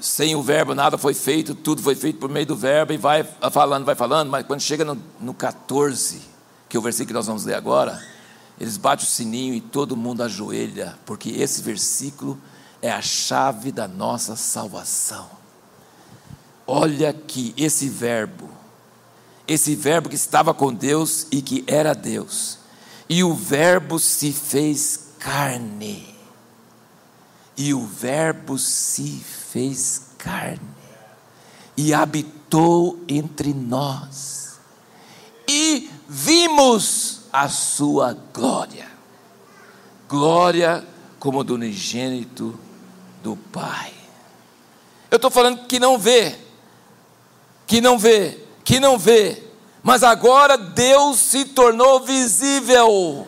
[0.00, 3.24] Sem o Verbo nada foi feito, tudo foi feito por meio do Verbo, e vai
[3.50, 6.22] falando, vai falando, mas quando chega no, no 14,
[6.68, 8.00] que é o versículo que nós vamos ler agora,
[8.60, 12.38] eles batem o sininho e todo mundo ajoelha, porque esse versículo
[12.82, 15.30] é a chave da nossa salvação.
[16.66, 18.50] Olha que esse verbo,
[19.48, 22.58] esse Verbo que estava com Deus e que era Deus.
[23.08, 26.14] E o Verbo se fez carne.
[27.56, 30.60] E o Verbo se fez carne.
[31.74, 34.58] E habitou entre nós.
[35.48, 38.88] E vimos a sua glória.
[40.08, 40.84] Glória
[41.20, 42.58] como do unigênito
[43.22, 43.92] do Pai.
[45.08, 46.36] Eu estou falando que não vê,
[47.64, 49.40] que não vê, que não vê,
[49.84, 53.26] mas agora Deus se tornou visível.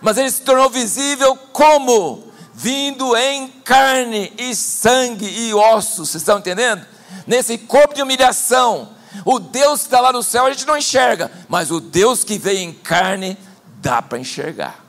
[0.00, 2.24] Mas ele se tornou visível como?
[2.54, 6.86] Vindo em carne e sangue e ossos, vocês estão entendendo?
[7.26, 8.88] Nesse corpo de humilhação,
[9.24, 12.38] o Deus que está lá no céu a gente não enxerga, mas o Deus que
[12.38, 13.36] veio em carne
[13.80, 14.82] dá para enxergar,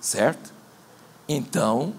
[0.00, 0.52] certo?
[1.28, 1.94] Então,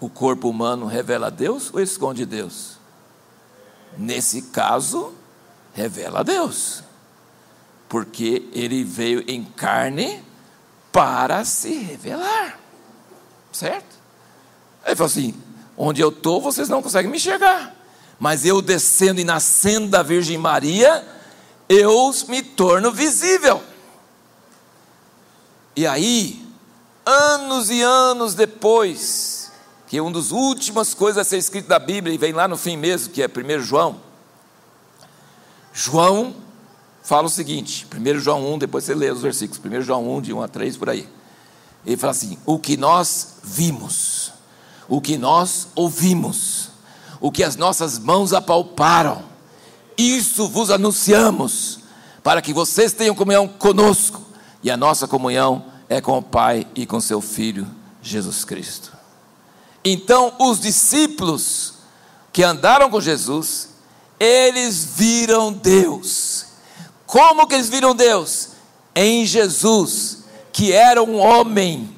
[0.00, 2.78] o corpo humano revela Deus ou esconde Deus?
[3.96, 5.12] Nesse caso,
[5.74, 6.82] revela a Deus,
[7.88, 10.24] porque ele veio em carne
[10.90, 12.58] para se revelar,
[13.52, 13.96] certo?
[14.84, 15.34] Ele falou assim:
[15.76, 17.74] onde eu estou, vocês não conseguem me enxergar,
[18.22, 21.04] mas eu descendo e nascendo da Virgem Maria,
[21.68, 23.60] eu me torno visível.
[25.74, 26.46] E aí,
[27.04, 29.50] anos e anos depois,
[29.88, 32.56] que é uma das últimas coisas a ser escrito da Bíblia, e vem lá no
[32.56, 34.00] fim mesmo, que é 1 João.
[35.72, 36.32] João
[37.02, 40.32] fala o seguinte, 1 João 1, depois você lê os versículos, 1 João 1, de
[40.32, 41.08] 1 a 3, por aí.
[41.84, 44.32] Ele fala assim: o que nós vimos,
[44.88, 46.71] o que nós ouvimos,
[47.22, 49.22] o que as nossas mãos apalparam,
[49.96, 51.78] isso vos anunciamos,
[52.22, 54.20] para que vocês tenham comunhão conosco,
[54.62, 57.66] E a nossa comunhão é com o Pai e com seu Filho,
[58.00, 58.92] Jesus Cristo.
[59.84, 61.74] Então, os discípulos
[62.32, 63.70] que andaram com Jesus,
[64.20, 66.46] eles viram Deus.
[67.06, 68.50] Como que eles viram Deus?
[68.94, 70.18] Em Jesus,
[70.52, 71.90] que era um homem,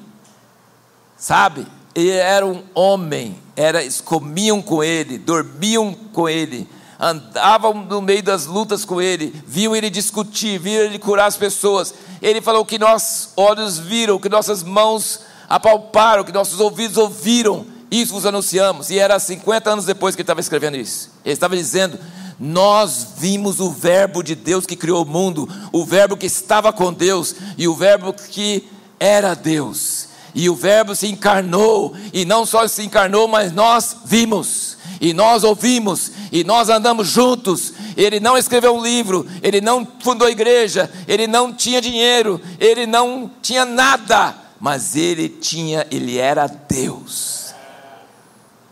[1.15, 1.67] sabe?
[1.93, 6.67] Ele era um homem, era, comiam com ele, dormiam com ele,
[6.99, 11.93] andavam no meio das lutas com ele, viam ele discutir, viam ele curar as pessoas.
[12.21, 17.65] Ele falou que nossos olhos viram, que nossas mãos apalparam, que nossos ouvidos ouviram.
[17.89, 18.89] Isso vos anunciamos.
[18.89, 21.11] E era 50 anos depois que ele estava escrevendo isso.
[21.23, 21.99] Ele estava dizendo:
[22.39, 26.91] Nós vimos o Verbo de Deus que criou o mundo, o Verbo que estava com
[26.91, 28.67] Deus e o Verbo que
[28.99, 30.04] era Deus.
[30.35, 35.45] E o Verbo se encarnou, e não só se encarnou, mas nós vimos, e nós
[35.45, 37.71] ouvimos, e nós andamos juntos.
[37.95, 43.31] Ele não escreveu um livro, ele não fundou igreja, ele não tinha dinheiro, ele não
[43.41, 47.55] tinha nada, mas ele tinha, ele era Deus.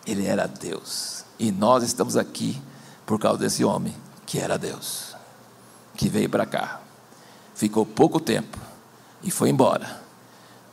[0.05, 1.23] Ele era Deus.
[1.39, 2.61] E nós estamos aqui
[3.05, 3.95] por causa desse homem
[4.25, 5.15] que era Deus,
[5.95, 6.81] que veio para cá,
[7.55, 8.57] ficou pouco tempo
[9.23, 10.02] e foi embora.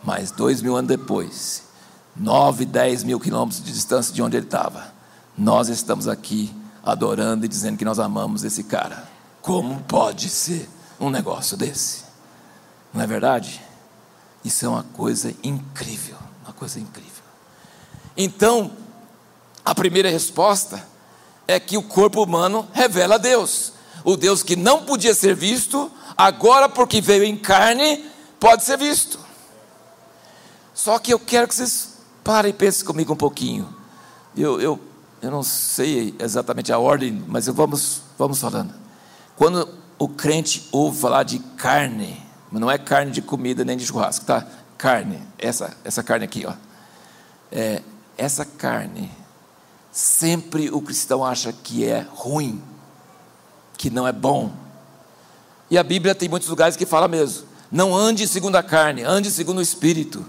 [0.03, 1.64] Mas dois mil anos depois,
[2.16, 4.92] nove, dez mil quilômetros de distância de onde ele estava,
[5.36, 9.09] nós estamos aqui adorando e dizendo que nós amamos esse cara.
[9.42, 12.05] Como pode ser um negócio desse?
[12.92, 13.61] Não é verdade?
[14.44, 17.11] Isso é uma coisa incrível, uma coisa incrível.
[18.16, 18.70] Então,
[19.64, 20.84] a primeira resposta
[21.46, 23.72] é que o corpo humano revela Deus.
[24.05, 28.05] O Deus que não podia ser visto, agora porque veio em carne,
[28.38, 29.18] pode ser visto.
[30.83, 33.68] Só que eu quero que vocês parem e pensem comigo um pouquinho.
[34.35, 34.81] Eu, eu,
[35.20, 38.72] eu não sei exatamente a ordem, mas vamos, vamos falando.
[39.37, 39.68] Quando
[39.99, 44.24] o crente ouve falar de carne, mas não é carne de comida nem de churrasco,
[44.24, 44.47] tá?
[44.78, 46.55] Carne, essa, essa carne aqui, ó.
[47.53, 47.83] É,
[48.16, 49.11] essa carne
[49.93, 52.62] Sempre o cristão acha que é ruim,
[53.76, 54.53] que não é bom.
[55.68, 59.33] E a Bíblia tem muitos lugares que fala mesmo: não ande segundo a carne, ande
[59.33, 60.24] segundo o espírito.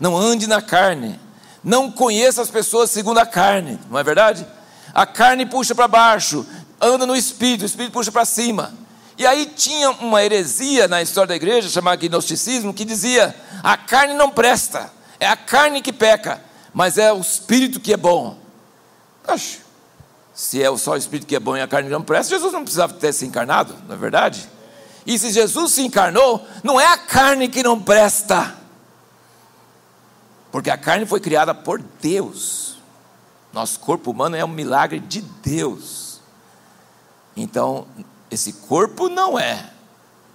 [0.00, 1.18] Não ande na carne.
[1.62, 4.46] Não conheça as pessoas segundo a carne, não é verdade?
[4.92, 6.44] A carne puxa para baixo,
[6.80, 8.74] anda no espírito, o espírito puxa para cima.
[9.16, 14.14] E aí tinha uma heresia na história da igreja, chamada gnosticismo, que dizia: a carne
[14.14, 14.90] não presta,
[15.20, 16.42] é a carne que peca,
[16.74, 18.36] mas é o espírito que é bom.
[19.28, 19.60] Oxe,
[20.34, 22.62] se é só o Espírito que é bom e a carne não presta, Jesus não
[22.62, 24.48] precisava ter se encarnado, não é verdade?
[25.04, 28.54] E se Jesus se encarnou, não é a carne que não presta,
[30.52, 32.76] porque a carne foi criada por Deus.
[33.52, 36.20] Nosso corpo humano é um milagre de Deus.
[37.34, 37.86] Então,
[38.30, 39.72] esse corpo não é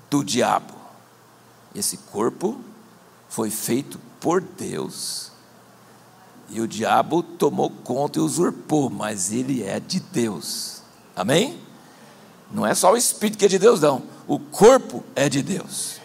[0.10, 0.74] do diabo.
[1.76, 2.60] Esse corpo
[3.30, 5.32] foi feito por Deus.
[6.50, 10.82] E o diabo tomou conta e usurpou, mas ele é de Deus.
[11.16, 11.62] Amém?
[12.52, 14.02] Não é só o espírito que é de Deus, não.
[14.28, 15.98] O corpo é de Deus.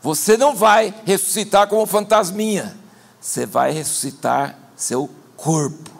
[0.00, 2.81] Você não vai ressuscitar como fantasminha.
[3.22, 5.90] Você vai ressuscitar seu corpo.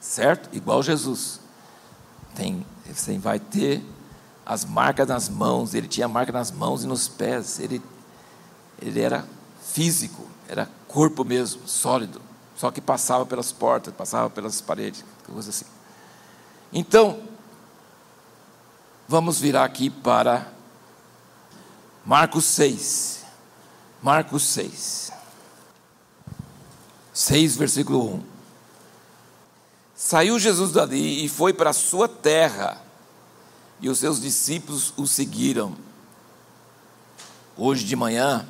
[0.00, 0.48] Certo?
[0.52, 1.38] Igual Jesus.
[2.34, 3.84] Tem, você vai ter
[4.44, 5.74] as marcas nas mãos.
[5.74, 7.60] Ele tinha marca nas mãos e nos pés.
[7.60, 7.80] Ele,
[8.82, 9.24] ele era
[9.62, 12.20] físico, era corpo mesmo, sólido
[12.58, 15.64] só que passava pelas portas, passava pelas paredes, coisa assim.
[16.72, 17.22] Então,
[19.06, 20.48] vamos virar aqui para
[22.04, 23.24] Marcos 6.
[24.02, 25.12] Marcos 6.
[27.18, 28.22] 6, versículo 1.
[29.96, 32.80] Saiu Jesus dali e foi para a sua terra,
[33.80, 35.74] e os seus discípulos o seguiram.
[37.56, 38.46] Hoje de manhã,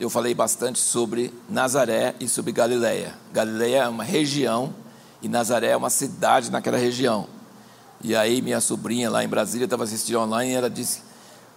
[0.00, 3.14] eu falei bastante sobre Nazaré e sobre Galiléia.
[3.30, 4.74] Galiléia é uma região
[5.20, 7.28] e Nazaré é uma cidade naquela região.
[8.00, 11.02] E aí minha sobrinha lá em Brasília estava assistindo online e ela disse: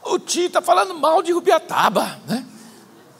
[0.03, 2.45] "O tio está falando mal de Rubiataba, né?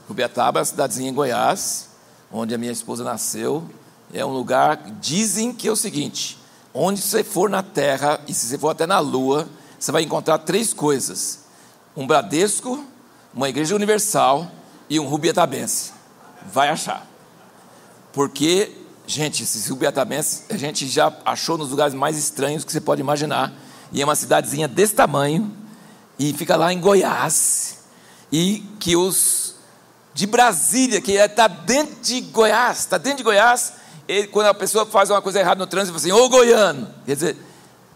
[0.06, 1.95] Rubiataba é uma cidadezinha em Goiás,
[2.36, 3.64] onde a minha esposa nasceu.
[4.14, 6.38] É um lugar, dizem que é o seguinte:
[6.74, 9.48] onde você for na terra e se você for até na lua,
[9.80, 11.40] você vai encontrar três coisas:
[11.96, 12.84] um Bradesco,
[13.34, 14.52] uma igreja universal
[14.90, 15.94] e um rubiatabense.
[16.52, 17.08] Vai achar.
[18.14, 18.72] Porque,
[19.08, 23.52] gente, esse rubiatabense a gente já achou nos lugares mais estranhos que você pode imaginar.
[23.92, 25.52] E é uma cidadezinha desse tamanho.
[26.18, 27.80] E fica lá em Goiás.
[28.32, 29.45] E que os
[30.16, 33.74] de Brasília, que está é, dentro de Goiás, está dentro de Goiás,
[34.08, 36.90] ele, quando a pessoa faz uma coisa errada no trânsito, ele fala assim, ô goiano.
[37.06, 37.38] Quer dizer,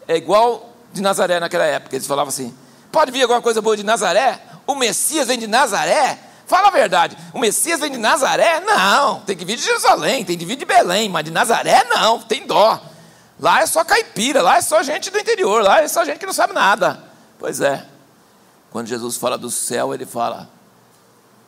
[0.05, 1.95] é igual de Nazaré naquela época.
[1.95, 2.53] Eles falavam assim,
[2.91, 4.41] pode vir alguma coisa boa de Nazaré?
[4.67, 6.19] o Messias vem de Nazaré?
[6.45, 8.59] Fala a verdade, o Messias vem de Nazaré?
[8.59, 12.19] Não, tem que vir de Jerusalém, tem que vir de Belém, mas de Nazaré não,
[12.19, 12.81] tem dó.
[13.39, 16.25] Lá é só caipira, lá é só gente do interior, lá é só gente que
[16.25, 17.01] não sabe nada.
[17.37, 17.85] Pois é,
[18.71, 20.49] quando Jesus fala do céu, ele fala,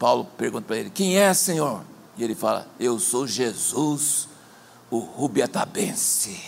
[0.01, 1.83] Paulo pergunta para ele: Quem é, Senhor?
[2.17, 4.27] E ele fala: Eu sou Jesus,
[4.89, 6.41] o Rubiatabense.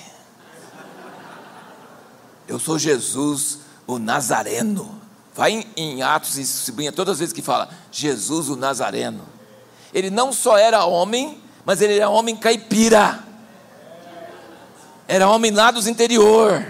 [2.48, 5.00] Eu sou Jesus, o Nazareno.
[5.36, 9.24] Vai em, em Atos e sublinha todas as vezes que fala Jesus, o Nazareno.
[9.94, 13.24] Ele não só era homem, mas ele era homem caipira.
[15.08, 16.66] Era homem lá dos interior.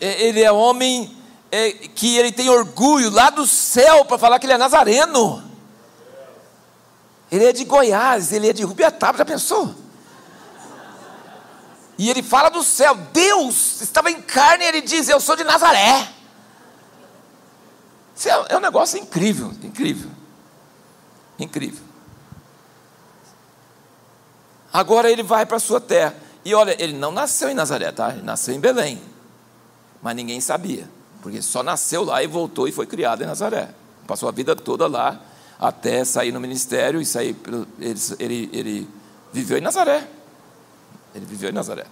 [0.00, 1.16] Ele é homem
[1.50, 5.42] é, que ele tem orgulho lá do céu para falar que ele é nazareno.
[7.30, 9.74] Ele é de Goiás, ele é de Rubiataba, já pensou?
[11.98, 15.42] E ele fala do céu, Deus estava em carne e ele diz: Eu sou de
[15.42, 16.08] Nazaré.
[18.14, 20.10] Isso é, é um negócio incrível, incrível.
[21.38, 21.84] Incrível.
[24.72, 26.14] Agora ele vai para a sua terra.
[26.44, 28.10] E olha, ele não nasceu em Nazaré, tá?
[28.10, 29.02] Ele nasceu em Belém.
[30.00, 30.88] Mas ninguém sabia.
[31.22, 33.70] Porque só nasceu lá e voltou e foi criado em Nazaré.
[34.06, 35.20] Passou a vida toda lá,
[35.58, 37.36] até sair no ministério e sair.
[37.78, 38.88] Ele, ele, ele
[39.32, 40.08] viveu em Nazaré.
[41.14, 41.86] Ele viveu em Nazaré.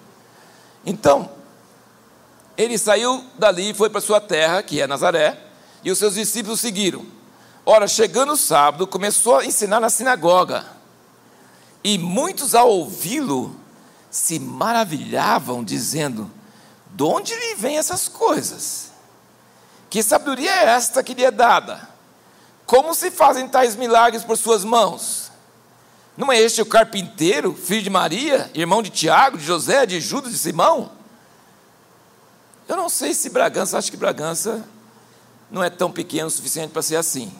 [0.85, 1.29] Então,
[2.57, 5.39] ele saiu dali e foi para sua terra, que é Nazaré,
[5.85, 7.05] e os seus discípulos seguiram.
[7.65, 10.65] Ora, chegando o sábado, começou a ensinar na sinagoga.
[11.83, 13.55] E muitos ao ouvi-lo
[14.11, 16.31] se maravilhavam, dizendo:
[16.95, 18.86] De onde lhe vêm essas coisas?
[19.97, 21.89] Que sabedoria é esta que lhe é dada?
[22.67, 25.33] Como se fazem tais milagres por suas mãos?
[26.19, 30.33] Não é este o carpinteiro, filho de Maria, irmão de Tiago, de José, de Judas,
[30.33, 30.93] de Simão?
[32.69, 34.63] Eu não sei se Bragança, acho que Bragança
[35.51, 37.33] não é tão pequeno o suficiente para ser assim.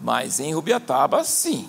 [0.00, 1.68] Mas em Rubiataba, sim.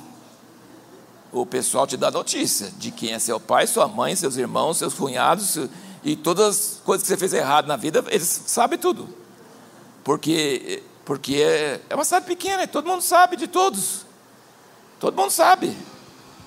[1.31, 4.93] O pessoal te dá notícia de quem é seu pai, sua mãe, seus irmãos, seus
[4.93, 5.57] cunhados
[6.03, 9.22] e todas as coisas que você fez errado na vida, eles sabem tudo.
[10.03, 14.05] Porque, porque é, é uma cidade pequena, todo mundo sabe de todos.
[14.99, 15.75] Todo mundo sabe.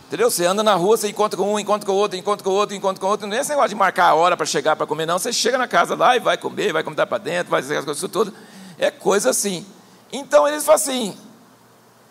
[0.07, 0.31] Entendeu?
[0.31, 2.55] Você anda na rua, você encontra com um, encontra com o outro, encontra com o
[2.55, 3.27] outro, encontra com o outro.
[3.27, 5.19] Não é esse negócio de marcar a hora para chegar para comer, não.
[5.19, 7.85] Você chega na casa lá e vai comer, vai comer para dentro, vai fazer as
[7.85, 8.33] coisas todas.
[8.79, 9.67] É coisa assim.
[10.13, 11.17] Então eles falam assim: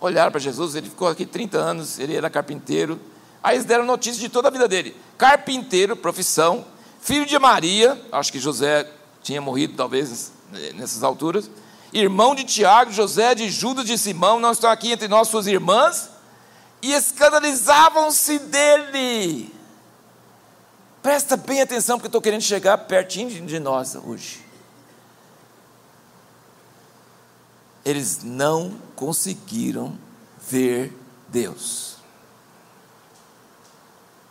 [0.02, 3.00] olharam para Jesus, ele ficou aqui 30 anos, ele era carpinteiro.
[3.42, 6.66] Aí eles deram notícia de toda a vida dele: carpinteiro, profissão,
[7.00, 8.90] filho de Maria, acho que José
[9.24, 10.34] tinha morrido talvez
[10.76, 11.50] nessas alturas,
[11.94, 16.10] irmão de Tiago, José, de Judas, de Simão, não estão aqui entre nós, suas irmãs
[16.82, 19.54] e escandalizavam-se dele.
[21.02, 24.44] Presta bem atenção, porque estou querendo chegar pertinho de nós hoje.
[27.84, 29.98] Eles não conseguiram
[30.40, 30.92] ver
[31.28, 31.98] Deus,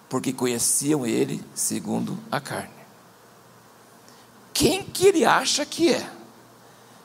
[0.09, 2.75] porque conheciam Ele segundo a carne.
[4.53, 6.09] Quem que ele acha que é?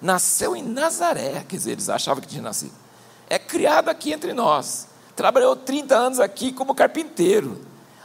[0.02, 2.74] Nasceu em Nazaré, quer dizer, eles achavam que tinha nascido.
[3.30, 4.89] É criado aqui entre nós
[5.20, 7.60] trabalhou 30 anos aqui como carpinteiro.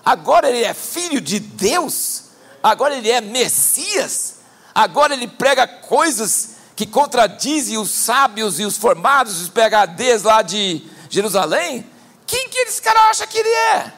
[0.04, 2.24] Agora ele é filho de Deus,
[2.60, 4.40] agora ele é Messias,
[4.74, 10.84] agora ele prega coisas que contradizem os sábios e os formados, os PHDs lá de
[11.08, 11.88] Jerusalém.
[12.26, 13.92] Quem que esse cara acha que ele é?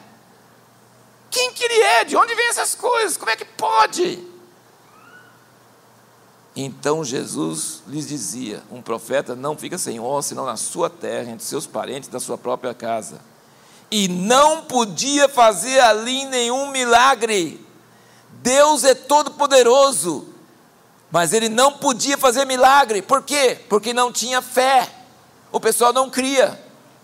[1.31, 2.03] Quem que ele é?
[2.03, 3.17] De onde vem essas coisas?
[3.17, 4.23] Como é que pode?
[6.59, 11.45] Então Jesus lhes dizia: Um profeta não fica sem honra, senão na sua terra, entre
[11.45, 13.21] seus parentes, da sua própria casa.
[13.91, 17.63] E não podia fazer ali nenhum milagre.
[18.41, 20.29] Deus é todo-poderoso,
[21.11, 23.03] mas ele não podia fazer milagre.
[23.03, 23.59] Por quê?
[23.69, 24.89] Porque não tinha fé.
[25.51, 26.59] O pessoal não cria.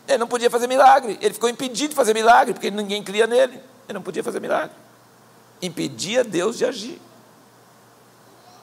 [0.08, 1.20] Ele não podia fazer milagre.
[1.22, 3.60] Ele ficou impedido de fazer milagre, porque ninguém cria nele.
[3.88, 4.76] Ele não podia fazer milagre.
[5.62, 7.00] Impedia Deus de agir.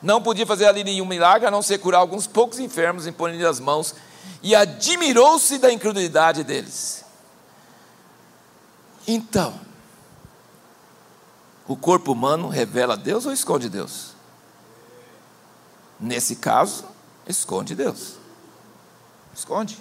[0.03, 3.61] Não podia fazer ali nenhum milagre, a não ser curar alguns poucos enfermos, impondo as
[3.61, 3.94] mãos,
[4.42, 7.05] e admirou-se da incredulidade deles.
[9.07, 9.55] Então,
[11.66, 14.12] o corpo humano revela Deus ou esconde Deus?
[15.98, 16.84] Nesse caso,
[17.28, 18.14] esconde Deus.
[19.34, 19.78] Esconde.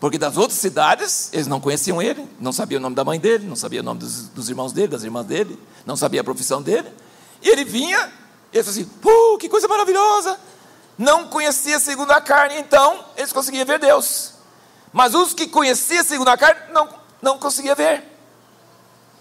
[0.00, 3.46] Porque das outras cidades, eles não conheciam ele, não sabiam o nome da mãe dele,
[3.46, 6.60] não sabiam o nome dos, dos irmãos dele, das irmãs dele, não sabia a profissão
[6.60, 6.90] dele.
[7.40, 8.12] E ele vinha
[8.54, 10.38] eles assim, uh, que coisa maravilhosa.
[10.96, 14.34] Não conhecia segundo a carne, então eles conseguiam ver Deus.
[14.92, 16.88] Mas os que conheciam segundo a carne, não,
[17.20, 18.04] não conseguiam ver.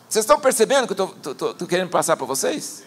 [0.07, 2.83] Vocês estão percebendo que eu estou querendo passar para vocês?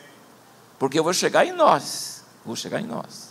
[0.78, 2.22] Porque eu vou chegar em nós.
[2.44, 3.30] Vou chegar em nós.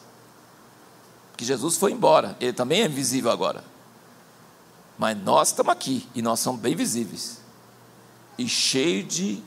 [1.32, 3.64] Porque Jesus foi embora, ele também é invisível agora.
[4.98, 7.40] Mas nós estamos aqui e nós somos bem visíveis.
[8.38, 9.42] E cheio de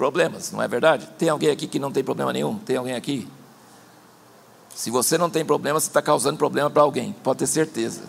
[0.00, 1.06] problemas, não é verdade?
[1.18, 2.58] Tem alguém aqui que não tem problema nenhum?
[2.58, 3.28] Tem alguém aqui?
[4.74, 8.00] Se você não tem problema, você está causando problema para alguém, pode ter certeza.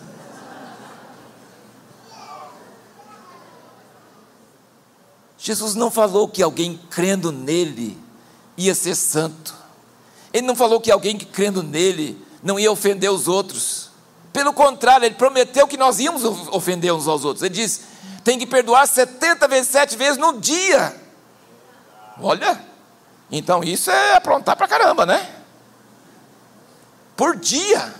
[5.36, 7.98] Jesus não falou que alguém crendo nele
[8.56, 9.54] ia ser santo.
[10.32, 13.90] Ele não falou que alguém que crendo nele não ia ofender os outros.
[14.32, 17.42] Pelo contrário, ele prometeu que nós íamos ofender uns aos outros.
[17.42, 17.82] Ele diz:
[18.24, 21.01] tem que perdoar 70 vezes, 7 vezes no dia.
[22.20, 22.60] Olha,
[23.30, 25.34] então isso é aprontar para caramba, né?
[27.16, 27.94] Por dia.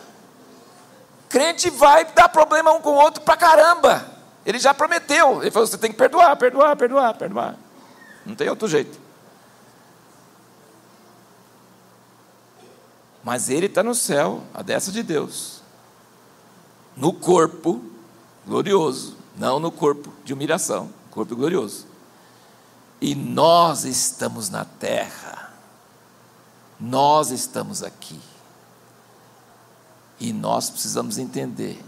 [1.29, 4.07] Crente vai dar problema um com o outro para caramba.
[4.45, 5.41] Ele já prometeu.
[5.41, 7.57] Ele falou: você tem que perdoar, perdoar, perdoar, perdoar.
[8.27, 9.01] Não tem outro jeito.
[13.25, 15.63] Mas ele está no céu, a dessa de Deus,
[16.97, 17.81] no corpo
[18.45, 21.87] glorioso, não no corpo de humilhação, corpo glorioso.
[23.03, 25.53] E nós estamos na terra,
[26.79, 28.21] nós estamos aqui,
[30.21, 31.85] e nós precisamos entender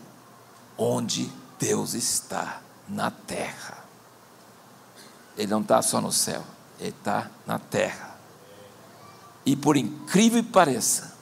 [0.76, 3.84] onde Deus está na terra.
[5.36, 6.42] Ele não está só no céu,
[6.80, 8.16] ele está na terra.
[9.46, 11.14] E por incrível que pareça,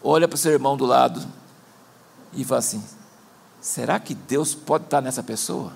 [0.00, 1.26] olha para o seu irmão do lado
[2.34, 2.84] e fala assim:
[3.60, 5.72] será que Deus pode estar nessa pessoa?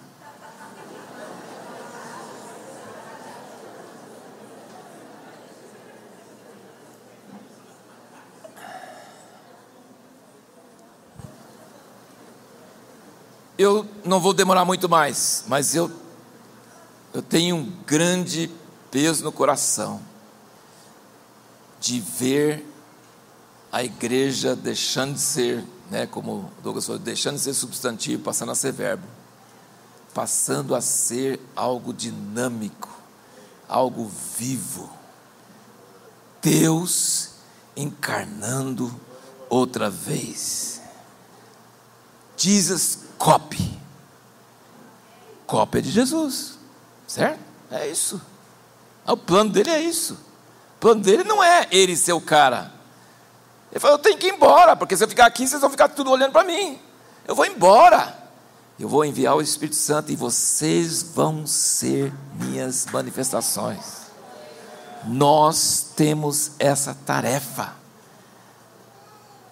[13.58, 15.90] Eu não vou demorar muito mais, mas eu,
[17.12, 18.50] eu tenho um grande
[18.90, 20.00] peso no coração
[21.80, 22.66] de ver
[23.70, 28.52] a igreja deixando de ser, né, como o Douglas falou, deixando de ser substantivo, passando
[28.52, 29.06] a ser verbo,
[30.14, 32.88] passando a ser algo dinâmico,
[33.68, 34.90] algo vivo.
[36.40, 37.30] Deus
[37.76, 38.94] encarnando
[39.48, 40.80] outra vez.
[42.36, 43.78] Jesus copy.
[45.46, 46.58] Cópia de Jesus,
[47.06, 47.38] certo?
[47.70, 48.20] É isso.
[49.06, 50.14] O plano dele é isso.
[50.76, 52.72] O plano dele não é ele ser o cara.
[53.70, 55.88] Ele falou: Eu tenho que ir embora, porque se eu ficar aqui, vocês vão ficar
[55.88, 56.80] tudo olhando para mim.
[57.26, 58.20] Eu vou embora.
[58.80, 64.10] Eu vou enviar o Espírito Santo e vocês vão ser minhas manifestações.
[65.04, 67.81] Nós temos essa tarefa.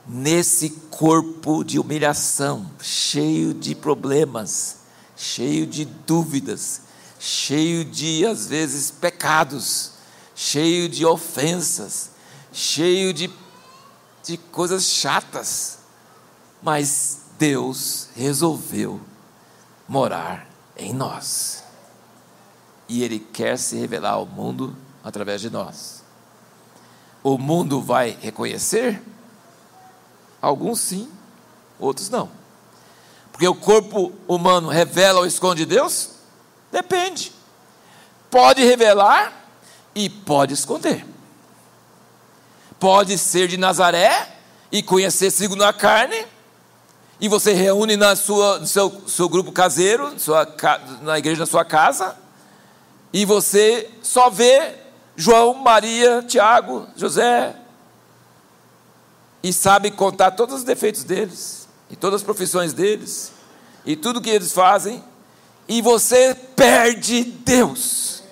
[0.06, 4.78] Nesse corpo de humilhação, cheio de problemas,
[5.16, 6.82] cheio de dúvidas,
[7.18, 9.92] cheio de, às vezes, pecados,
[10.34, 12.10] cheio de ofensas,
[12.52, 13.30] cheio de
[14.22, 15.78] de coisas chatas,
[16.62, 19.00] mas Deus resolveu
[19.88, 20.46] morar
[20.76, 21.64] em nós.
[22.88, 26.02] E Ele quer se revelar ao mundo através de nós.
[27.22, 29.02] O mundo vai reconhecer?
[30.40, 31.10] Alguns sim,
[31.78, 32.30] outros não.
[33.32, 36.10] Porque o corpo humano revela ou esconde Deus?
[36.70, 37.32] Depende.
[38.30, 39.32] Pode revelar
[39.94, 41.04] e pode esconder
[42.80, 44.26] pode ser de Nazaré
[44.72, 46.24] e conhecer segundo a carne,
[47.20, 50.48] e você reúne na sua, no seu, seu grupo caseiro, sua,
[51.02, 52.16] na igreja da sua casa,
[53.12, 54.76] e você só vê
[55.14, 57.54] João, Maria, Tiago, José,
[59.42, 63.32] e sabe contar todos os defeitos deles, e todas as profissões deles,
[63.84, 65.02] e tudo que eles fazem,
[65.68, 68.22] e você perde Deus.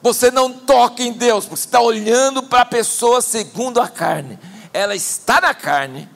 [0.00, 4.38] Você não toca em Deus, porque você está olhando para a pessoa segundo a carne.
[4.72, 6.08] Ela está na carne,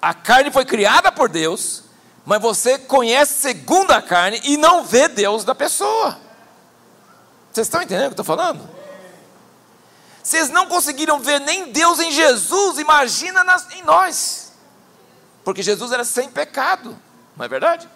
[0.00, 1.84] a carne foi criada por Deus,
[2.26, 6.18] mas você conhece segundo a carne e não vê Deus da pessoa.
[7.52, 8.73] Vocês estão entendendo o que eu estou falando?
[10.24, 14.52] Vocês não conseguiram ver nem Deus em Jesus, imagina nas, em nós.
[15.44, 16.98] Porque Jesus era sem pecado,
[17.36, 17.88] não é verdade?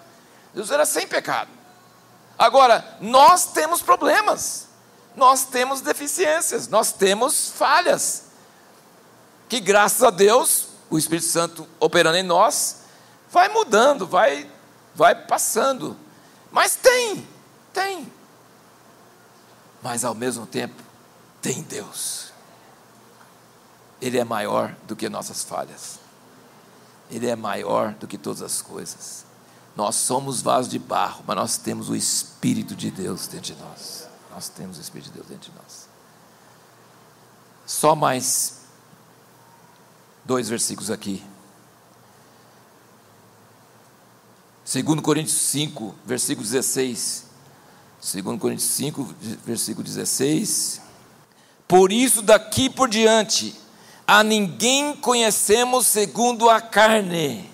[0.54, 1.50] Jesus era sem pecado.
[2.38, 4.68] Agora, nós temos problemas
[5.18, 8.24] nós temos deficiências, nós temos falhas.
[9.48, 12.82] Que graças a Deus, o Espírito Santo operando em nós,
[13.30, 14.50] vai mudando, vai,
[14.94, 15.96] vai passando.
[16.50, 17.26] Mas tem,
[17.72, 18.10] tem.
[19.82, 20.82] Mas ao mesmo tempo,
[21.40, 22.32] tem Deus.
[24.00, 25.98] Ele é maior do que nossas falhas.
[27.10, 29.24] Ele é maior do que todas as coisas.
[29.74, 34.08] Nós somos vasos de barro, mas nós temos o Espírito de Deus dentro de nós.
[34.30, 35.88] Nós temos o Espírito de Deus dentro de nós.
[37.66, 38.62] Só mais
[40.24, 41.24] dois versículos aqui.
[44.70, 47.24] 2 Coríntios 5, versículo 16.
[48.12, 49.14] 2 Coríntios 5,
[49.44, 50.87] versículo 16.
[51.68, 53.54] Por isso, daqui por diante,
[54.06, 57.48] a ninguém conhecemos segundo a carne.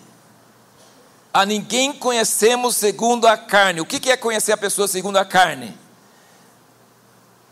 [1.33, 3.81] A ninguém conhecemos segundo a carne.
[3.81, 5.77] O que é conhecer a pessoa segundo a carne?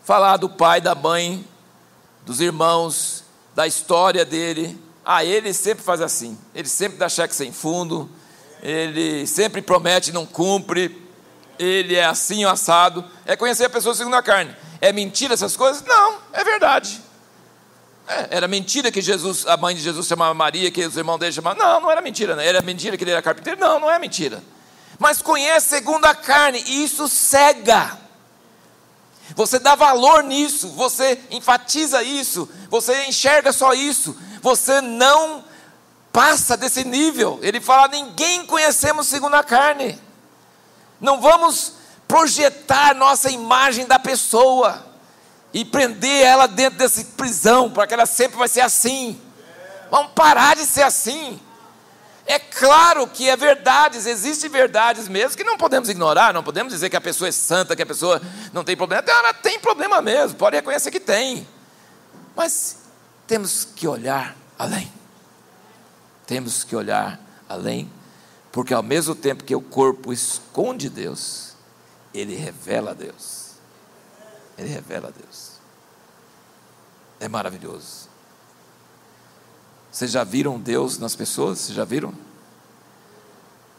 [0.04, 1.44] Falar do pai, da mãe,
[2.24, 3.24] dos irmãos,
[3.56, 4.80] da história dele.
[5.04, 6.38] Ah, ele sempre faz assim.
[6.54, 8.08] Ele sempre dá cheque sem fundo.
[8.62, 11.01] Ele sempre promete e não cumpre.
[11.58, 13.04] Ele é assim, assado.
[13.24, 14.54] É conhecer a pessoa segundo a carne.
[14.80, 15.82] É mentira essas coisas?
[15.84, 17.00] Não, é verdade.
[18.08, 21.32] É, era mentira que Jesus, a mãe de Jesus chamava Maria, que os irmãos dele
[21.32, 21.64] chamavam.
[21.64, 22.34] Não, não era mentira.
[22.34, 22.46] Né?
[22.46, 23.60] Era mentira que ele era carpinteiro?
[23.60, 24.42] Não, não é mentira.
[24.98, 27.98] Mas conhece segundo a carne, e isso cega.
[29.34, 35.44] Você dá valor nisso, você enfatiza isso, você enxerga só isso, você não
[36.12, 37.38] passa desse nível.
[37.42, 39.98] Ele fala: ninguém conhecemos segundo a carne.
[41.02, 41.74] Não vamos
[42.06, 44.86] projetar nossa imagem da pessoa
[45.52, 49.20] e prender ela dentro dessa prisão, para que ela sempre vai ser assim.
[49.90, 51.38] Vamos parar de ser assim.
[52.24, 56.88] É claro que é verdades, existem verdades mesmo que não podemos ignorar, não podemos dizer
[56.88, 58.22] que a pessoa é santa, que a pessoa
[58.52, 59.02] não tem problema.
[59.04, 61.46] Ela tem problema mesmo, pode reconhecer que tem.
[62.36, 62.76] Mas
[63.26, 64.90] temos que olhar além.
[66.26, 67.90] Temos que olhar além,
[68.52, 71.54] porque ao mesmo tempo que o corpo esconde Deus,
[72.12, 73.52] ele revela Deus.
[74.58, 75.52] Ele revela Deus.
[77.18, 78.08] É maravilhoso.
[79.90, 81.60] Vocês já viram Deus nas pessoas?
[81.60, 82.12] Vocês já viram?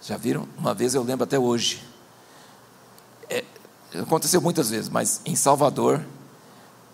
[0.01, 0.47] Já viram?
[0.57, 1.83] Uma vez eu lembro até hoje.
[3.29, 3.43] É,
[3.99, 6.03] aconteceu muitas vezes, mas em Salvador,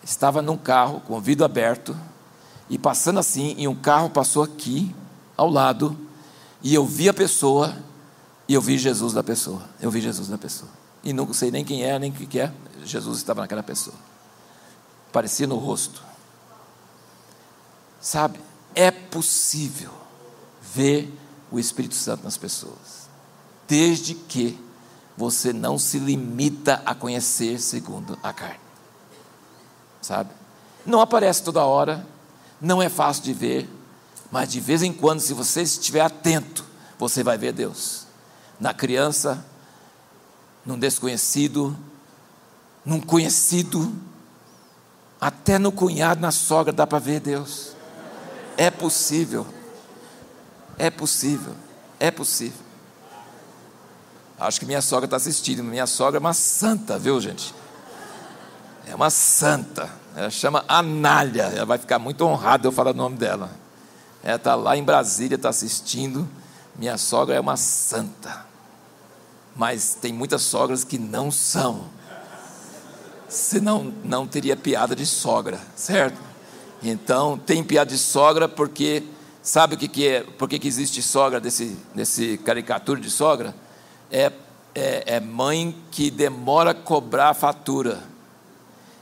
[0.04, 1.98] estava num carro com o vidro aberto,
[2.70, 4.94] e passando assim, e um carro passou aqui,
[5.36, 5.98] ao lado,
[6.62, 7.76] e eu vi a pessoa,
[8.48, 9.62] e eu vi Jesus da pessoa.
[9.82, 10.70] Eu vi Jesus da pessoa.
[11.04, 12.52] E não sei nem quem é, nem o que é.
[12.84, 13.96] Jesus estava naquela pessoa.
[15.12, 16.02] Parecia no rosto.
[18.02, 18.40] Sabe?
[18.76, 19.92] é possível
[20.62, 21.14] ver
[21.52, 23.10] o Espírito Santo nas pessoas,
[23.68, 24.60] desde que
[25.18, 28.60] você não se limita a conhecer segundo a carne.
[30.02, 30.30] Sabe?
[30.86, 32.06] Não aparece toda hora,
[32.62, 33.70] não é fácil de ver,
[34.32, 36.64] mas de vez em quando, se você estiver atento,
[36.98, 38.06] você vai ver Deus.
[38.60, 39.44] Na criança,
[40.66, 41.76] num desconhecido,
[42.86, 43.92] num conhecido,
[45.20, 47.74] até no cunhado, na sogra, dá para ver Deus.
[48.56, 49.48] É possível.
[50.78, 51.56] É possível.
[52.00, 52.70] É possível.
[54.40, 55.64] Acho que minha sogra está assistindo.
[55.64, 57.54] Minha sogra é uma santa, viu, gente?
[58.88, 59.90] É uma santa.
[60.16, 61.44] Ela chama Anália.
[61.44, 63.52] Ela vai ficar muito honrada eu falar o nome dela.
[64.24, 66.28] Ela está lá em Brasília, está assistindo.
[66.76, 68.46] Minha sogra é uma santa.
[69.56, 71.86] Mas tem muitas sogras que não são.
[73.28, 76.20] Senão não teria piada de sogra, certo?
[76.82, 79.04] Então, tem piada de sogra porque
[79.42, 80.22] sabe o que, que é?
[80.24, 83.54] Por que, existe sogra desse, desse caricatura de sogra?
[84.12, 84.32] É,
[84.74, 88.02] é, é mãe que demora a cobrar a fatura.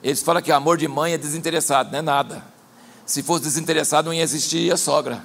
[0.04, 2.44] Eles falam que amor de mãe é desinteressado, não é nada.
[3.08, 5.24] Se fosse desinteressado, não ia existir a sogra.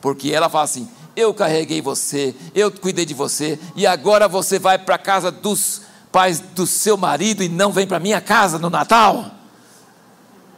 [0.00, 4.78] Porque ela fala assim: eu carreguei você, eu cuidei de você, e agora você vai
[4.78, 8.70] para a casa dos pais do seu marido e não vem para minha casa no
[8.70, 9.30] Natal?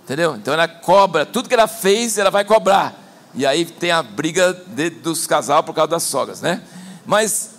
[0.05, 0.37] Entendeu?
[0.37, 2.95] Então ela cobra, tudo que ela fez, ela vai cobrar.
[3.35, 6.63] E aí tem a briga de, dos casal por causa das sogras, né?
[7.07, 7.51] Mas,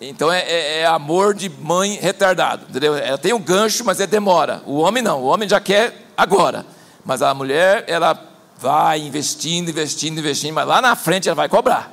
[0.00, 2.96] então é, é, é, amor de mãe retardado, entendeu?
[2.96, 4.62] Ela tem um gancho, mas é demora.
[4.66, 6.66] O homem não, o homem já quer agora.
[7.04, 8.18] Mas a mulher, ela
[8.58, 11.90] vai investindo, investindo, investindo, mas lá na frente ela vai cobrar.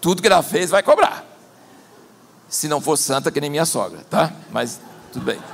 [0.00, 1.24] Tudo que ela fez, vai cobrar.
[2.48, 4.30] Se não for santa, que nem minha sogra, tá?
[4.50, 4.80] Mas
[5.12, 5.38] tudo bem.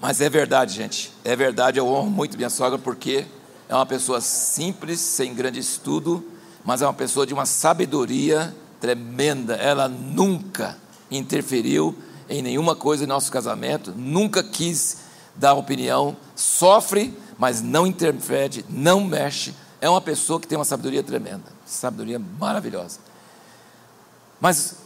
[0.00, 1.12] Mas é verdade, gente.
[1.24, 3.26] É verdade, eu honro muito minha sogra porque
[3.68, 6.24] é uma pessoa simples, sem grande estudo,
[6.64, 9.56] mas é uma pessoa de uma sabedoria tremenda.
[9.56, 10.76] Ela nunca
[11.10, 11.96] interferiu
[12.28, 14.98] em nenhuma coisa em nosso casamento, nunca quis
[15.34, 19.54] dar opinião, sofre, mas não interfere, não mexe.
[19.80, 22.98] É uma pessoa que tem uma sabedoria tremenda, sabedoria maravilhosa.
[24.40, 24.76] Mas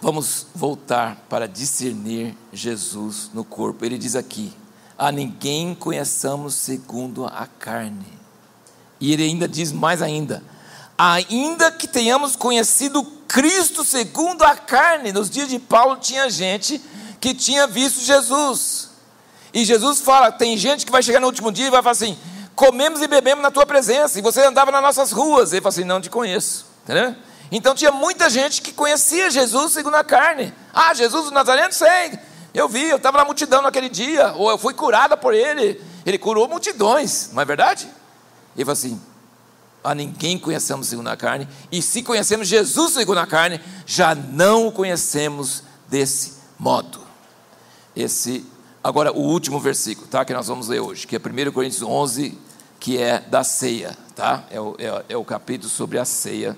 [0.00, 3.84] Vamos voltar para discernir Jesus no corpo.
[3.84, 4.52] Ele diz aqui:
[4.98, 8.06] a ninguém conheçamos segundo a carne.
[9.00, 10.42] E ele ainda diz mais ainda:
[10.96, 15.12] ainda que tenhamos conhecido Cristo segundo a carne.
[15.12, 16.80] Nos dias de Paulo tinha gente
[17.20, 18.90] que tinha visto Jesus.
[19.52, 22.18] E Jesus fala: tem gente que vai chegar no último dia e vai falar assim:
[22.54, 25.52] comemos e bebemos na tua presença, e você andava nas nossas ruas.
[25.52, 26.66] Ele falou assim: Não te conheço.
[26.84, 27.14] Entendeu?
[27.50, 30.52] Então tinha muita gente que conhecia Jesus segundo a carne.
[30.72, 32.18] Ah, Jesus o Nazareno, sei.
[32.52, 35.80] Eu vi, eu estava na multidão naquele dia, ou eu fui curada por ele.
[36.04, 37.88] Ele curou multidões, não é verdade?
[38.56, 39.00] Ele falou assim:
[39.86, 44.66] a ninguém conhecemos segundo a carne, e se conhecemos Jesus segundo a carne, já não
[44.66, 47.00] o conhecemos desse modo.
[47.94, 48.44] Esse,
[48.82, 52.36] agora o último versículo, tá, que nós vamos ler hoje, que é 1 Coríntios 11,
[52.80, 54.44] que é da ceia, tá?
[54.50, 56.56] É o, é, é o capítulo sobre a ceia.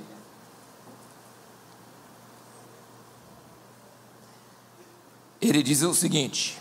[5.40, 6.57] Ele diz o seguinte: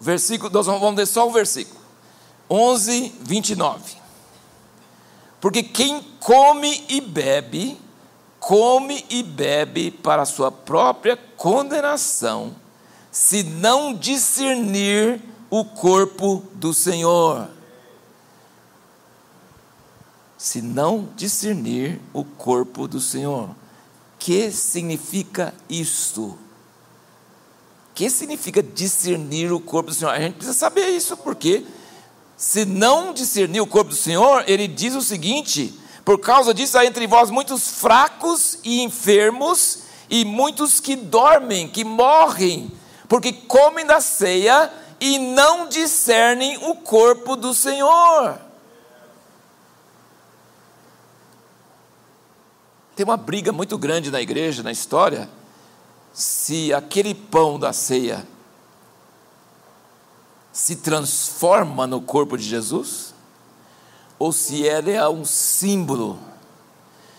[0.00, 1.80] versículo, nós vamos ler só o versículo
[2.48, 3.96] 11, 29.
[5.40, 7.80] Porque quem come e bebe,
[8.38, 12.54] come e bebe para sua própria condenação,
[13.10, 15.20] se não discernir
[15.50, 17.48] o corpo do Senhor.
[20.36, 23.50] Se não discernir o corpo do Senhor.
[24.18, 26.38] Que significa isto?
[27.96, 30.10] Que significa discernir o corpo do Senhor?
[30.10, 31.64] A gente precisa saber isso, porque
[32.36, 35.72] se não discernir o corpo do Senhor, ele diz o seguinte:
[36.04, 41.84] por causa disso há entre vós muitos fracos e enfermos, e muitos que dormem, que
[41.84, 42.70] morrem,
[43.08, 44.70] porque comem da ceia
[45.00, 48.38] e não discernem o corpo do Senhor.
[52.94, 55.30] Tem uma briga muito grande na igreja, na história,
[56.16, 58.26] se aquele pão da ceia
[60.50, 63.12] se transforma no corpo de Jesus
[64.18, 66.18] ou se ele é um símbolo.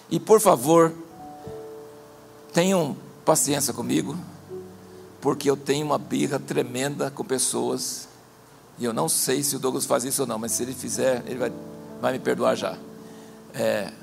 [0.09, 0.91] E por favor,
[2.51, 4.17] tenham paciência comigo,
[5.21, 8.07] porque eu tenho uma birra tremenda com pessoas,
[8.79, 11.23] e eu não sei se o Douglas faz isso ou não, mas se ele fizer,
[11.27, 11.53] ele vai,
[12.01, 12.75] vai me perdoar já.
[13.53, 13.93] É,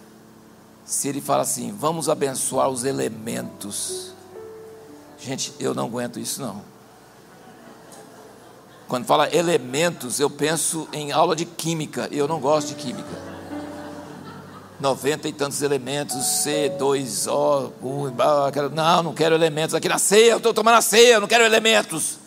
[0.84, 4.14] se ele fala assim, vamos abençoar os elementos
[5.24, 6.62] Gente, eu não aguento isso não.
[8.86, 12.10] Quando fala elementos, eu penso em aula de química.
[12.12, 13.34] Eu não gosto de química.
[14.78, 20.52] 90 e tantos elementos, C2O, 1, não, não quero elementos aqui na ceia, eu estou
[20.52, 22.18] tomando a ceia, eu não quero elementos.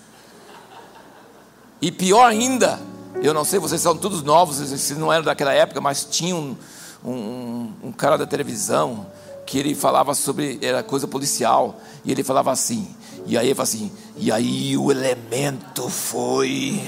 [1.80, 2.80] E pior ainda,
[3.22, 6.58] eu não sei, vocês são todos novos, se não eram daquela época, mas tinha um,
[7.06, 9.06] um, um cara da televisão
[9.48, 12.86] que ele falava sobre, era coisa policial, e ele falava assim,
[13.26, 16.82] e aí ele assim, e aí o elemento foi.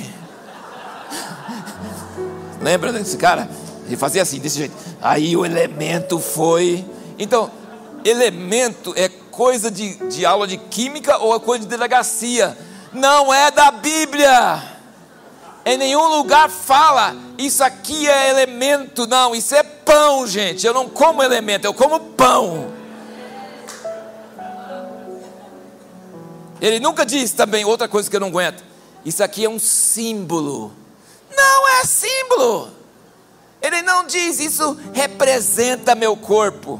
[2.61, 3.49] Lembra desse cara?
[3.87, 4.75] Ele fazia assim, desse jeito.
[5.01, 6.85] Aí o elemento foi.
[7.17, 7.49] Então,
[8.03, 12.57] elemento é coisa de, de aula de química ou é coisa de delegacia.
[12.91, 14.68] Não é da Bíblia.
[15.65, 20.65] Em nenhum lugar fala, isso aqui é elemento, não, isso é pão, gente.
[20.65, 22.71] Eu não como elemento, eu como pão.
[26.61, 28.63] Ele nunca diz também outra coisa que eu não aguento.
[29.05, 30.73] Isso aqui é um símbolo.
[31.35, 32.69] Não é símbolo.
[33.61, 36.79] Ele não diz isso representa meu corpo.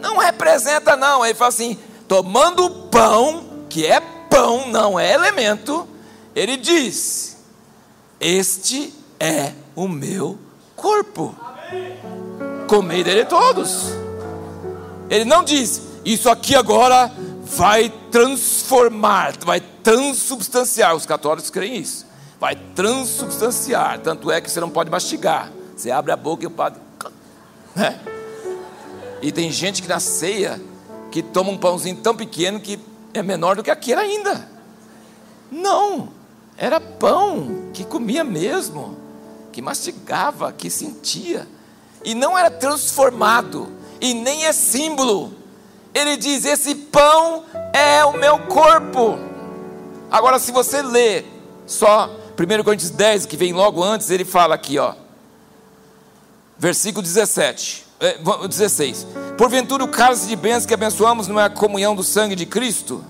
[0.00, 1.24] Não representa, não.
[1.24, 1.78] Ele fala assim:
[2.08, 5.86] tomando pão, que é pão, não é elemento.
[6.34, 7.33] Ele diz:
[8.24, 10.38] este é o meu
[10.74, 11.36] corpo.
[12.66, 13.88] Comei dele todos.
[15.10, 17.12] Ele não diz, Isso aqui agora
[17.44, 20.96] vai transformar, vai transubstanciar.
[20.96, 22.06] Os católicos creem isso.
[22.40, 24.00] Vai transubstanciar.
[24.00, 25.52] Tanto é que você não pode mastigar.
[25.76, 26.80] Você abre a boca e o padre.
[27.76, 28.00] Né?
[29.20, 30.58] E tem gente que na ceia
[31.10, 32.78] que toma um pãozinho tão pequeno que
[33.12, 34.48] é menor do que aquele ainda.
[35.52, 36.23] Não.
[36.56, 38.96] Era pão que comia mesmo,
[39.52, 41.48] que mastigava, que sentia,
[42.04, 43.68] e não era transformado,
[44.00, 45.32] e nem é símbolo.
[45.92, 49.18] Ele diz: Esse pão é o meu corpo.
[50.10, 51.24] Agora, se você lê
[51.66, 54.94] só 1 Coríntios 10, que vem logo antes, ele fala aqui, ó,
[56.56, 57.84] versículo 17,
[58.48, 62.46] 16: Porventura o cálice de bênçãos que abençoamos não é a comunhão do sangue de
[62.46, 63.04] Cristo?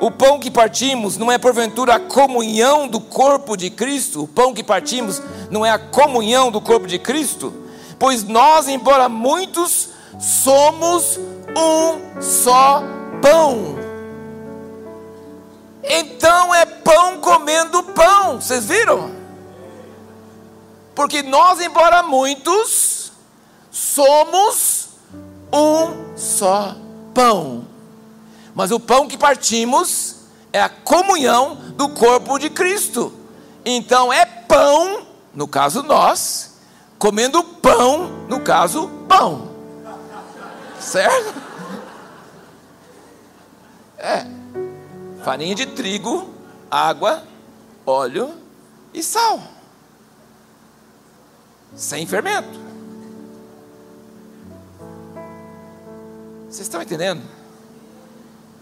[0.00, 4.24] O pão que partimos não é porventura a comunhão do corpo de Cristo?
[4.24, 7.52] O pão que partimos não é a comunhão do corpo de Cristo?
[7.98, 9.88] Pois nós, embora muitos,
[10.18, 11.18] somos
[11.56, 12.82] um só
[13.22, 13.76] pão.
[15.82, 19.14] Então é pão comendo pão, vocês viram?
[20.94, 23.12] Porque nós, embora muitos,
[23.70, 24.88] somos
[25.52, 26.76] um só
[27.14, 27.75] pão.
[28.56, 30.16] Mas o pão que partimos
[30.50, 33.12] é a comunhão do corpo de Cristo.
[33.66, 36.54] Então é pão, no caso nós,
[36.98, 39.50] comendo pão, no caso pão.
[40.80, 41.34] Certo?
[43.98, 44.26] É.
[45.22, 46.32] Farinha de trigo,
[46.70, 47.24] água,
[47.84, 48.32] óleo
[48.94, 49.38] e sal.
[51.74, 52.58] Sem fermento.
[56.48, 57.35] Vocês estão entendendo?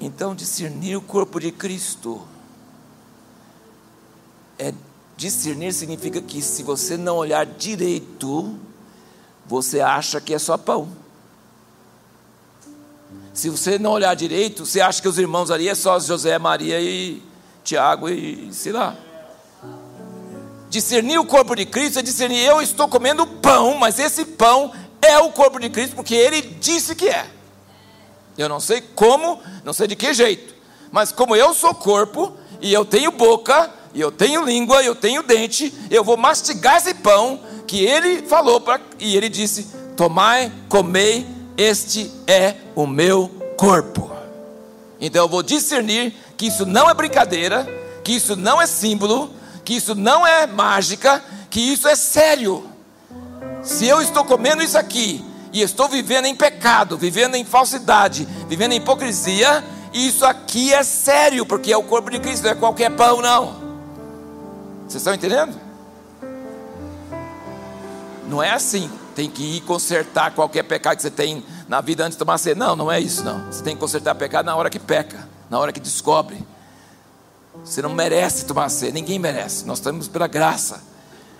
[0.05, 2.21] Então, discernir o corpo de Cristo
[4.59, 4.71] é
[5.17, 8.55] discernir significa que se você não olhar direito,
[9.47, 10.91] você acha que é só pão.
[13.33, 16.79] Se você não olhar direito, você acha que os irmãos ali é só José, Maria
[16.83, 17.23] e
[17.65, 18.95] Tiago e sei lá.
[20.69, 25.19] Discernir o corpo de Cristo é discernir, eu estou comendo pão, mas esse pão é
[25.19, 27.27] o corpo de Cristo, porque ele disse que é.
[28.37, 30.55] Eu não sei como, não sei de que jeito,
[30.91, 34.95] mas como eu sou corpo, e eu tenho boca, e eu tenho língua, e eu
[34.95, 40.53] tenho dente, eu vou mastigar esse pão que ele falou, pra, e ele disse: Tomai,
[40.69, 41.27] comei,
[41.57, 44.11] este é o meu corpo.
[45.01, 47.67] Então eu vou discernir que isso não é brincadeira,
[48.03, 49.33] que isso não é símbolo,
[49.65, 52.69] que isso não é mágica, que isso é sério.
[53.63, 55.25] Se eu estou comendo isso aqui,
[55.55, 61.47] e estou vivendo em pecado, vivendo em falsidade, vivendo em hipocrisia, isso aqui é sério,
[61.47, 63.55] porque é o corpo de Cristo, não é qualquer pão, não.
[64.81, 65.57] Vocês estão entendendo?
[68.29, 72.17] Não é assim, tem que ir consertar qualquer pecado que você tem na vida antes
[72.17, 72.57] de tomar ceia.
[72.57, 73.47] Não, não é isso, não.
[73.47, 76.45] Você tem que consertar pecado na hora que peca, na hora que descobre.
[77.65, 79.65] Você não merece tomar ceia, ninguém merece.
[79.67, 80.83] Nós estamos pela graça.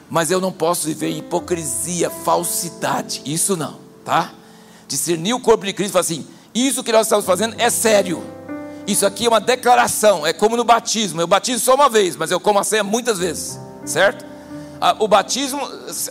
[0.09, 3.21] Mas eu não posso viver hipocrisia, falsidade.
[3.25, 4.33] Isso não tá?
[4.87, 8.23] Discernir o corpo de Cristo e falar assim: isso que nós estamos fazendo é sério.
[8.87, 11.21] Isso aqui é uma declaração, é como no batismo.
[11.21, 14.25] Eu batizo só uma vez, mas eu como a ceia muitas vezes, certo?
[14.99, 15.61] O batismo,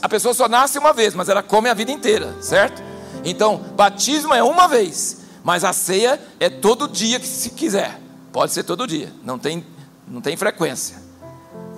[0.01, 2.81] a pessoa só nasce uma vez, mas ela come a vida inteira, certo?
[3.23, 7.99] Então, batismo é uma vez, mas a ceia é todo dia que se quiser.
[8.31, 9.63] Pode ser todo dia, não tem,
[10.07, 10.97] não tem frequência.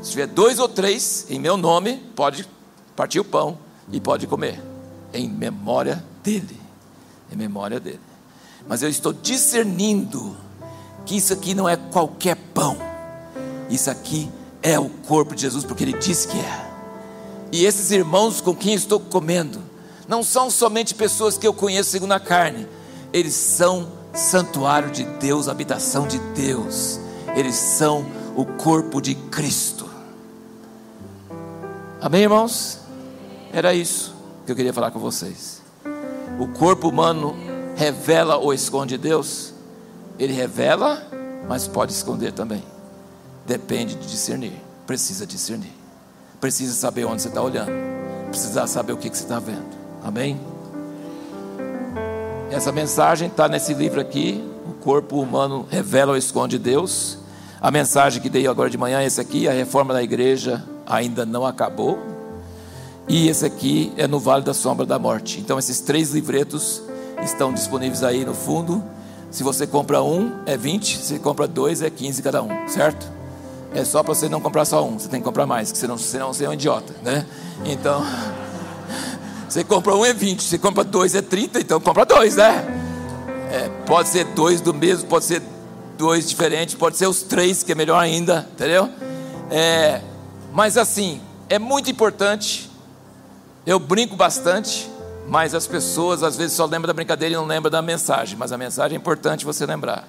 [0.01, 2.47] Se tiver dois ou três em meu nome, pode
[2.95, 3.57] partir o pão
[3.91, 4.74] e pode comer
[5.16, 6.59] em memória dele.
[7.32, 7.99] Em memória dele.
[8.68, 10.36] Mas eu estou discernindo
[11.05, 12.78] que isso aqui não é qualquer pão.
[13.70, 14.30] Isso aqui
[14.61, 16.72] é o corpo de Jesus, porque ele disse que é.
[17.51, 19.61] E esses irmãos com quem estou comendo,
[20.07, 22.68] não são somente pessoas que eu conheço segundo a carne,
[23.13, 26.99] eles são santuário de Deus, habitação de Deus,
[27.36, 28.05] eles são
[28.36, 29.89] o corpo de Cristo.
[32.01, 32.80] Amém, irmãos?
[33.53, 34.14] Era isso
[34.46, 35.62] que eu queria falar com vocês.
[36.39, 37.36] O corpo humano
[37.76, 39.54] revela ou esconde Deus?
[40.20, 41.02] Ele revela,
[41.48, 42.64] mas pode esconder também.
[43.46, 44.54] Depende de discernir.
[44.86, 45.74] Precisa discernir.
[46.39, 47.72] Precisa saber onde você está olhando.
[48.30, 49.66] Precisa saber o que, que você está vendo.
[50.04, 50.39] Amém?
[52.52, 54.43] Essa mensagem está nesse livro aqui.
[54.68, 57.18] O corpo humano revela ou esconde Deus.
[57.60, 61.26] A mensagem que dei agora de manhã é essa aqui: a reforma da igreja ainda
[61.26, 62.14] não acabou.
[63.08, 65.39] E esse aqui é no Vale da Sombra da Morte.
[65.39, 66.82] Então, esses três livretos
[67.24, 68.84] estão disponíveis aí no fundo.
[69.30, 70.97] Se você compra um, é 20.
[70.97, 73.06] Se compra dois, é 15 cada um, certo?
[73.74, 76.34] É só para você não comprar só um, você tem que comprar mais, senão, senão
[76.34, 77.26] você é um idiota, né?
[77.66, 78.01] Então,
[79.49, 82.66] você compra um é 20, você compra dois é 30, então compra dois, né?
[83.51, 85.41] É, pode ser dois do mesmo, pode ser
[85.97, 88.89] dois diferentes, pode ser os três, que é melhor ainda, entendeu?
[89.51, 90.01] É,
[90.53, 92.72] mas assim, é muito importante
[93.66, 94.89] eu brinco bastante,
[95.28, 98.38] mas as pessoas às vezes só lembram da brincadeira e não lembram da mensagem.
[98.38, 100.07] Mas a mensagem é importante você lembrar.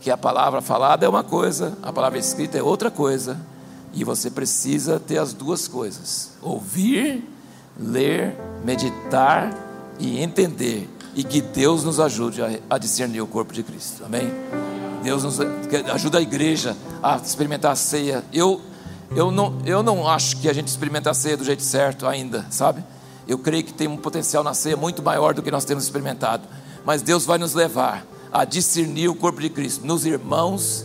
[0.00, 3.38] Que a palavra falada é uma coisa, a palavra escrita é outra coisa.
[3.92, 7.24] E você precisa ter as duas coisas: ouvir,
[7.78, 9.52] ler, meditar
[9.98, 10.88] e entender.
[11.14, 14.04] E que Deus nos ajude a, discernir o corpo de Cristo.
[14.04, 14.30] Amém?
[15.02, 15.38] Deus nos
[15.92, 18.22] ajuda a igreja a experimentar a ceia.
[18.32, 18.60] Eu
[19.14, 22.46] eu não, eu não acho que a gente experimenta a ceia do jeito certo ainda,
[22.50, 22.82] sabe?
[23.26, 26.44] Eu creio que tem um potencial na ceia muito maior do que nós temos experimentado.
[26.84, 30.84] Mas Deus vai nos levar a discernir o corpo de Cristo nos irmãos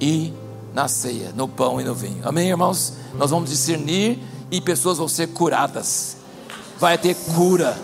[0.00, 0.32] e
[0.74, 2.20] na ceia, no pão e no vinho.
[2.24, 2.94] Amém, irmãos?
[3.14, 4.18] Nós vamos discernir
[4.50, 6.16] e pessoas vão ser curadas.
[6.78, 7.76] Vai ter cura,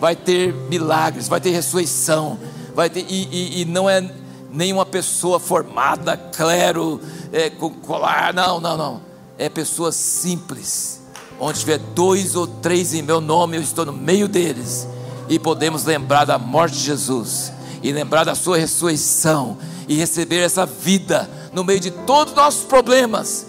[0.00, 2.38] vai ter milagres, vai ter ressurreição,
[2.74, 4.12] vai ter e, e, e não é
[4.52, 7.00] nenhuma pessoa formada, clero,
[7.32, 9.09] é, com colar, não, não, não
[9.40, 11.00] é pessoas simples.
[11.40, 14.86] Onde tiver dois ou três em meu nome, eu estou no meio deles.
[15.30, 17.50] E podemos lembrar da morte de Jesus,
[17.82, 19.56] e lembrar da sua ressurreição,
[19.88, 23.46] e receber essa vida no meio de todos os nossos problemas.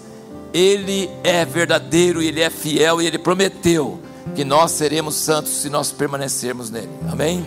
[0.54, 4.00] Ele é verdadeiro, Ele é fiel e Ele prometeu
[4.34, 6.90] que nós seremos santos se nós permanecermos nele.
[7.10, 7.44] Amém?